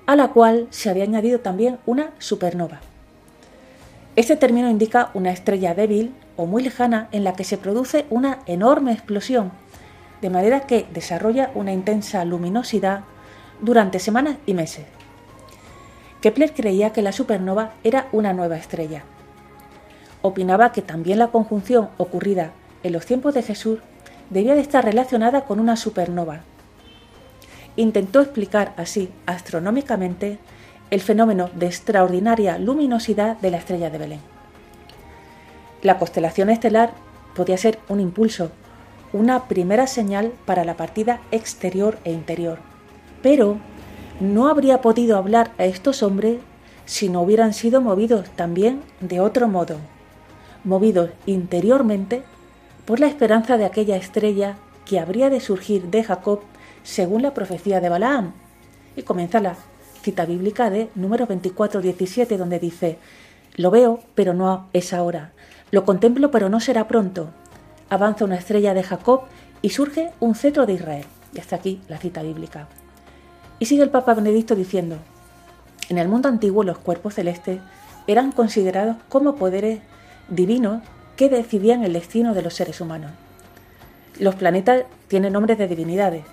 [0.04, 2.80] a la cual se había añadido también una supernova.
[4.16, 8.40] Este término indica una estrella débil o muy lejana en la que se produce una
[8.46, 9.52] enorme explosión,
[10.20, 13.04] de manera que desarrolla una intensa luminosidad
[13.60, 14.86] durante semanas y meses.
[16.20, 19.04] Kepler creía que la supernova era una nueva estrella.
[20.20, 22.50] Opinaba que también la conjunción ocurrida
[22.82, 23.78] en los tiempos de Jesús
[24.32, 26.40] debía de estar relacionada con una supernova.
[27.76, 30.38] Intentó explicar así astronómicamente
[30.90, 34.20] el fenómeno de extraordinaria luminosidad de la estrella de Belén.
[35.82, 36.92] La constelación estelar
[37.34, 38.50] podía ser un impulso,
[39.12, 42.58] una primera señal para la partida exterior e interior,
[43.22, 43.58] pero
[44.20, 46.38] no habría podido hablar a estos hombres
[46.86, 49.76] si no hubieran sido movidos también de otro modo,
[50.64, 52.22] movidos interiormente
[52.84, 56.40] por la esperanza de aquella estrella que habría de surgir de Jacob
[56.82, 58.32] según la profecía de Balaam.
[58.96, 59.56] Y comienza la
[60.02, 62.98] cita bíblica de número 24-17 donde dice,
[63.56, 65.32] Lo veo, pero no es ahora.
[65.70, 67.30] Lo contemplo, pero no será pronto.
[67.88, 69.22] Avanza una estrella de Jacob
[69.62, 71.06] y surge un cetro de Israel.
[71.32, 72.68] Y hasta aquí la cita bíblica.
[73.58, 74.96] Y sigue el Papa Benedicto diciendo,
[75.88, 77.60] en el mundo antiguo los cuerpos celestes
[78.06, 79.80] eran considerados como poderes
[80.28, 80.82] divinos
[81.16, 83.12] que decidían el destino de los seres humanos.
[84.18, 86.24] Los planetas tienen nombres de divinidades.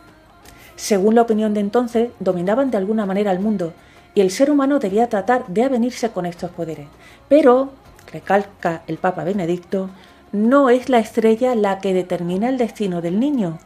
[0.75, 3.73] Según la opinión de entonces, dominaban de alguna manera el mundo
[4.15, 6.87] y el ser humano debía tratar de avenirse con estos poderes.
[7.27, 7.71] Pero,
[8.11, 9.89] recalca el Papa Benedicto,
[10.31, 13.59] no es la estrella la que determina el destino del niño,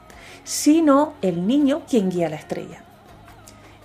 [0.43, 2.83] sino el niño quien guía la estrella.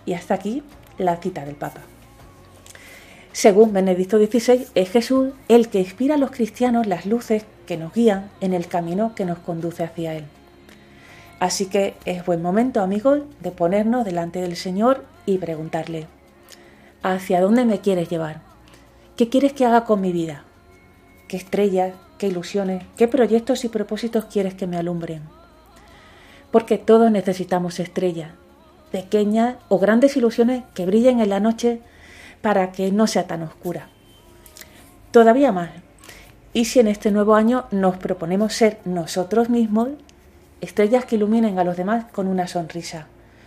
[0.06, 0.62] Y hasta aquí
[0.96, 1.80] la cita del Papa.
[3.38, 7.94] Según Benedicto XVI, es Jesús el que inspira a los cristianos las luces que nos
[7.94, 10.24] guían en el camino que nos conduce hacia Él.
[11.38, 16.08] Así que es buen momento, amigos, de ponernos delante del Señor y preguntarle,
[17.04, 18.40] ¿hacia dónde me quieres llevar?
[19.16, 20.42] ¿Qué quieres que haga con mi vida?
[21.28, 25.22] ¿Qué estrellas, qué ilusiones, qué proyectos y propósitos quieres que me alumbren?
[26.50, 28.32] Porque todos necesitamos estrellas,
[28.90, 31.82] pequeñas o grandes ilusiones que brillen en la noche
[32.40, 33.88] para que no sea tan oscura.
[35.10, 35.70] Todavía más,
[36.52, 39.90] y si en este nuevo año nos proponemos ser nosotros mismos
[40.60, 43.06] estrellas que iluminen a los demás con una sonrisa,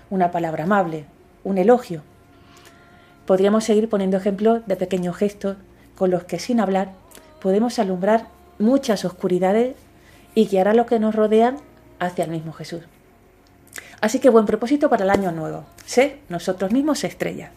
[0.10, 1.06] una palabra amable,
[1.44, 2.04] un elogio.
[3.26, 5.58] Podríamos seguir poniendo ejemplos de pequeños gestos
[5.96, 6.94] con los que sin hablar
[7.42, 8.28] podemos alumbrar
[8.60, 9.76] muchas oscuridades
[10.36, 11.58] y guiar a los que nos rodean
[12.00, 12.84] hacia el mismo Jesús.
[14.00, 15.66] Así que buen propósito para el año nuevo.
[15.86, 17.52] Sé nosotros mismos estrella.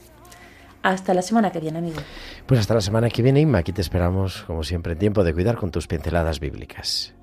[0.85, 1.97] Hasta la semana que viene, amigo.
[2.45, 3.57] Pues hasta la semana que viene, Inma.
[3.57, 7.15] Aquí te esperamos, como siempre, en tiempo de cuidar con tus pinceladas bíblicas.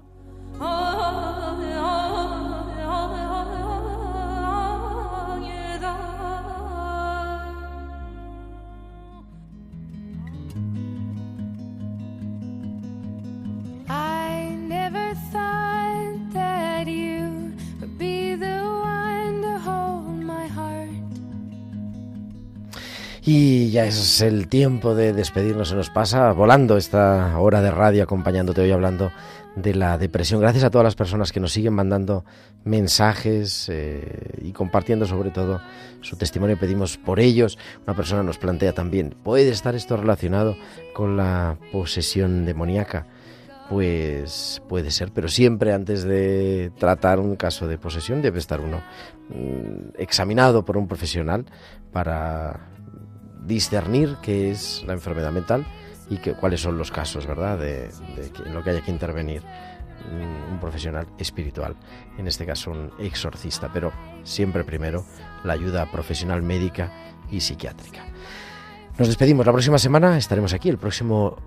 [23.23, 28.01] Y ya es el tiempo de despedirnos, se nos pasa volando esta hora de radio
[28.01, 29.11] acompañándote hoy hablando
[29.55, 30.41] de la depresión.
[30.41, 32.25] Gracias a todas las personas que nos siguen mandando
[32.63, 35.61] mensajes eh, y compartiendo sobre todo
[36.01, 36.57] su testimonio.
[36.57, 37.59] Pedimos por ellos.
[37.85, 40.57] Una persona nos plantea también, ¿puede estar esto relacionado
[40.95, 43.05] con la posesión demoníaca?
[43.69, 48.81] Pues puede ser, pero siempre antes de tratar un caso de posesión debe estar uno
[49.29, 51.45] mm, examinado por un profesional
[51.93, 52.71] para
[53.41, 55.65] discernir qué es la enfermedad mental
[56.09, 57.89] y cuáles son los casos, ¿verdad?, de,
[58.45, 59.41] en lo que haya que intervenir
[60.51, 61.75] un profesional espiritual,
[62.17, 63.91] en este caso un exorcista, pero
[64.23, 65.05] siempre primero
[65.43, 66.91] la ayuda profesional médica
[67.29, 68.05] y psiquiátrica.
[68.97, 71.37] Nos despedimos, la próxima semana estaremos aquí, el próximo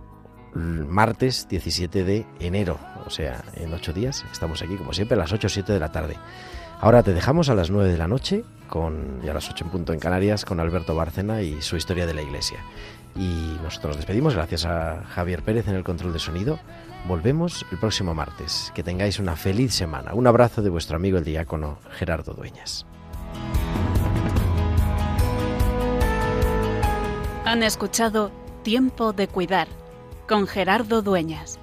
[0.55, 5.33] martes 17 de enero, o sea, en ocho días, estamos aquí como siempre a las
[5.33, 6.17] 8 o 7 de la tarde.
[6.81, 9.71] Ahora te dejamos a las 9 de la noche con, y a las 8 en
[9.71, 12.59] punto en Canarias con Alberto Bárcena y su historia de la iglesia.
[13.17, 16.59] Y nosotros nos despedimos, gracias a Javier Pérez en el control de sonido.
[17.07, 18.73] Volvemos el próximo martes.
[18.75, 20.15] Que tengáis una feliz semana.
[20.15, 22.87] Un abrazo de vuestro amigo el diácono Gerardo Dueñas.
[27.45, 29.69] Han escuchado Tiempo de Cuidar
[30.27, 31.61] con Gerardo Dueñas.